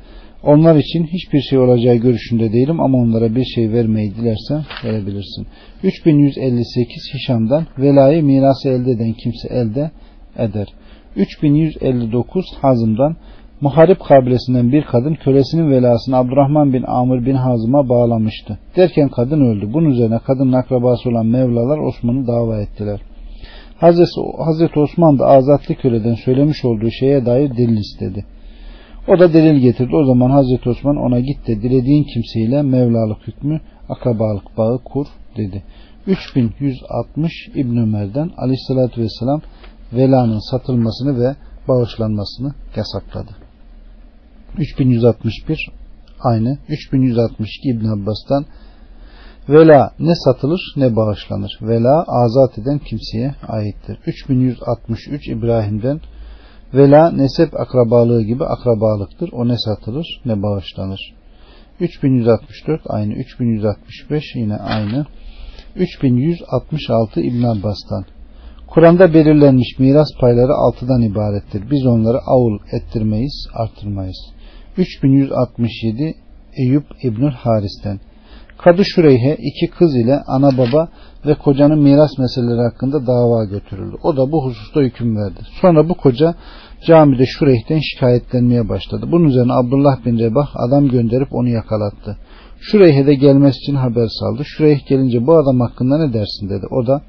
[0.47, 5.47] onlar için hiçbir şey olacağı görüşünde değilim ama onlara bir şey vermeyi dilersen verebilirsin.
[5.83, 9.91] 3158 Hişam'dan velayı mirası elde eden kimse elde
[10.39, 10.67] eder.
[11.17, 13.17] 3159 Hazım'dan
[13.61, 18.59] Muharip kabilesinden bir kadın kölesinin velasını Abdurrahman bin Amr bin Hazım'a bağlamıştı.
[18.77, 19.71] Derken kadın öldü.
[19.73, 23.01] Bunun üzerine kadının akrabası olan Mevlalar Osman'ı dava ettiler.
[23.79, 24.11] Hazreti,
[24.45, 28.25] Hazreti Osman da azatlı köleden söylemiş olduğu şeye dair delil istedi.
[29.09, 29.97] O da delil getirdi.
[29.97, 35.63] O zaman Hazreti Osman ona git de dilediğin kimseyle Mevlalık hükmü akrabalık bağı kur dedi.
[36.07, 39.41] 3160 İbn Ömer'den aleyhissalatü vesselam
[39.93, 41.37] velanın satılmasını ve
[41.69, 43.31] bağışlanmasını yasakladı.
[44.59, 45.71] 3161
[46.21, 46.59] aynı.
[46.69, 48.47] 3162 İbn Abbas'tan
[49.49, 51.59] Vela ne satılır ne bağışlanır.
[51.63, 53.99] Vela azat eden kimseye aittir.
[54.07, 56.01] 3163 İbrahim'den
[56.75, 59.31] Vela nesep akrabalığı gibi akrabalıktır.
[59.33, 61.15] O ne satılır ne bağışlanır.
[61.81, 63.15] 3164 aynı.
[63.15, 65.07] 3165 yine aynı.
[65.77, 68.05] 3166 İbn Abbas'tan.
[68.67, 71.71] Kur'an'da belirlenmiş miras payları altıdan ibarettir.
[71.71, 74.19] Biz onları avul ettirmeyiz, artırmayız.
[74.77, 76.15] 3167
[76.57, 78.01] Eyüp İbnül Haris'ten.
[78.59, 80.89] Kadı Şureyhe iki kız ile ana baba
[81.27, 83.97] ve kocanın miras meseleleri hakkında dava götürüldü.
[84.03, 85.41] O da bu hususta hüküm verdi.
[85.61, 86.35] Sonra bu koca
[86.87, 89.07] camide Şureyh'ten şikayetlenmeye başladı.
[89.13, 92.17] Bunun üzerine Abdullah bin Rebah adam gönderip onu yakalattı.
[92.61, 94.43] Şureyh'e de gelmesi için haber saldı.
[94.45, 96.67] Şureyh gelince bu adam hakkında ne dersin dedi.
[96.71, 97.03] O da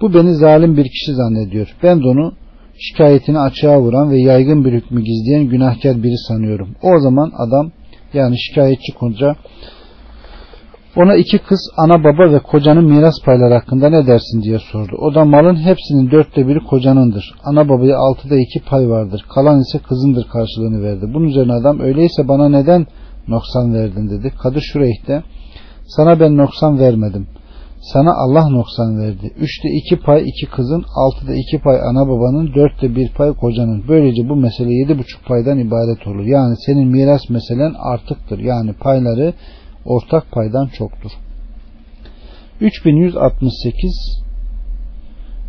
[0.00, 1.76] bu beni zalim bir kişi zannediyor.
[1.82, 2.32] Ben de onu
[2.78, 6.68] şikayetini açığa vuran ve yaygın bir hükmü gizleyen günahkar biri sanıyorum.
[6.82, 7.72] O zaman adam
[8.14, 9.36] yani şikayetçi koca
[10.96, 14.96] ona iki kız, ana baba ve kocanın miras payları hakkında ne dersin diye sordu.
[14.98, 17.34] O da malın hepsinin dörtte biri kocanındır.
[17.44, 19.24] Ana babaya altıda iki pay vardır.
[19.34, 21.14] Kalan ise kızındır karşılığını verdi.
[21.14, 22.86] Bunun üzerine adam öyleyse bana neden
[23.28, 24.32] noksan verdin dedi.
[24.42, 25.22] Kadı Şureyh
[25.86, 27.26] sana ben noksan vermedim.
[27.92, 29.32] Sana Allah noksan verdi.
[29.38, 33.84] Üçte iki pay iki kızın, altıda iki pay ana babanın, dörtte bir pay kocanın.
[33.88, 36.24] Böylece bu mesele yedi buçuk paydan ibaret olur.
[36.24, 38.38] Yani senin miras meselen artıktır.
[38.38, 39.34] Yani payları
[39.86, 41.10] ortak paydan çoktur.
[42.60, 44.22] 3168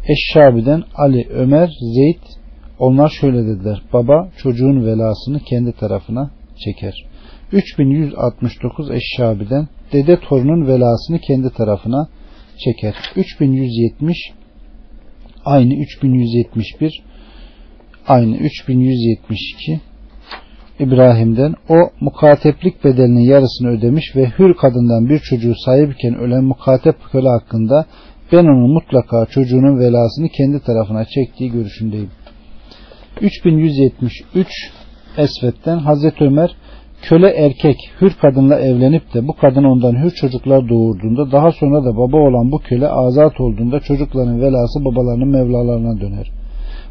[0.08, 2.22] Eşşabi'den Ali, Ömer, Zeyd
[2.80, 3.82] onlar şöyle dediler.
[3.94, 6.32] Baba çocuğun velasını kendi tarafına
[6.66, 7.06] çeker.
[7.52, 12.10] 3169 Eşşabi'den dede torunun velasını kendi tarafına
[12.58, 12.96] çeker.
[13.16, 14.18] 3170
[15.46, 17.04] aynı 3171
[18.08, 19.80] aynı 3172
[20.80, 27.30] İbrahim'den o mukateplik bedelinin yarısını ödemiş ve hür kadından bir çocuğu sahipken ölen mukatep köle
[27.30, 27.86] hakkında
[28.32, 32.10] ben onun mutlaka çocuğunun velasını kendi tarafına çektiği görüşündeyim.
[33.22, 34.48] 3173
[35.18, 36.56] Esvet'ten Hazreti Ömer
[37.02, 41.98] köle erkek hür kadınla evlenip de bu kadın ondan hür çocuklar doğurduğunda daha sonra da
[41.98, 46.32] baba olan bu köle azat olduğunda çocukların velası babalarının mevlalarına döner.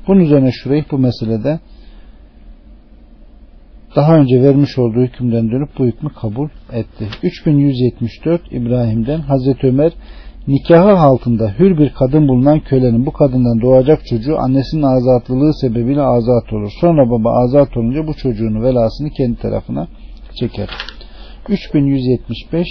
[0.08, 1.60] Bunun üzerine Şureyh bu meselede
[3.96, 7.08] daha önce vermiş olduğu hükümden dönüp bu hükmü kabul etti.
[7.22, 9.92] 3174 İbrahim'den Hazreti Ömer
[10.48, 16.52] nikahı altında hür bir kadın bulunan kölenin bu kadından doğacak çocuğu annesinin azatlılığı sebebiyle azat
[16.52, 16.72] olur.
[16.80, 19.88] Sonra baba azat olunca bu çocuğunu velasını kendi tarafına
[20.40, 20.68] çeker.
[21.48, 22.68] 3175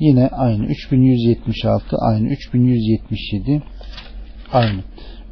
[0.00, 0.66] yine aynı.
[0.66, 2.28] 3176 aynı.
[2.28, 3.62] 3177
[4.52, 4.80] aynı.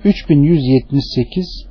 [0.04, 1.66] 3178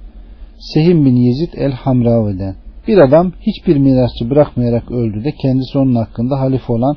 [0.73, 2.55] Sehim bin Yezid el-Hamravi'den
[2.88, 6.95] bir adam hiçbir mirasçı bırakmayarak öldü de kendisi onun hakkında halife olan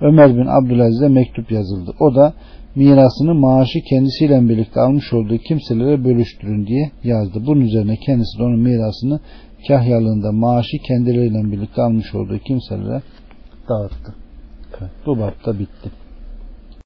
[0.00, 1.92] Ömer bin Abdülaziz'e mektup yazıldı.
[2.00, 2.34] O da
[2.74, 7.42] mirasını maaşı kendisiyle birlikte almış olduğu kimselere bölüştürün diye yazdı.
[7.46, 9.20] Bunun üzerine kendisi de onun mirasını
[9.68, 13.02] kahyalığında maaşı kendileriyle birlikte almış olduğu kimselere
[13.68, 14.14] dağıttı.
[14.80, 16.03] Evet, bu bapta bitti.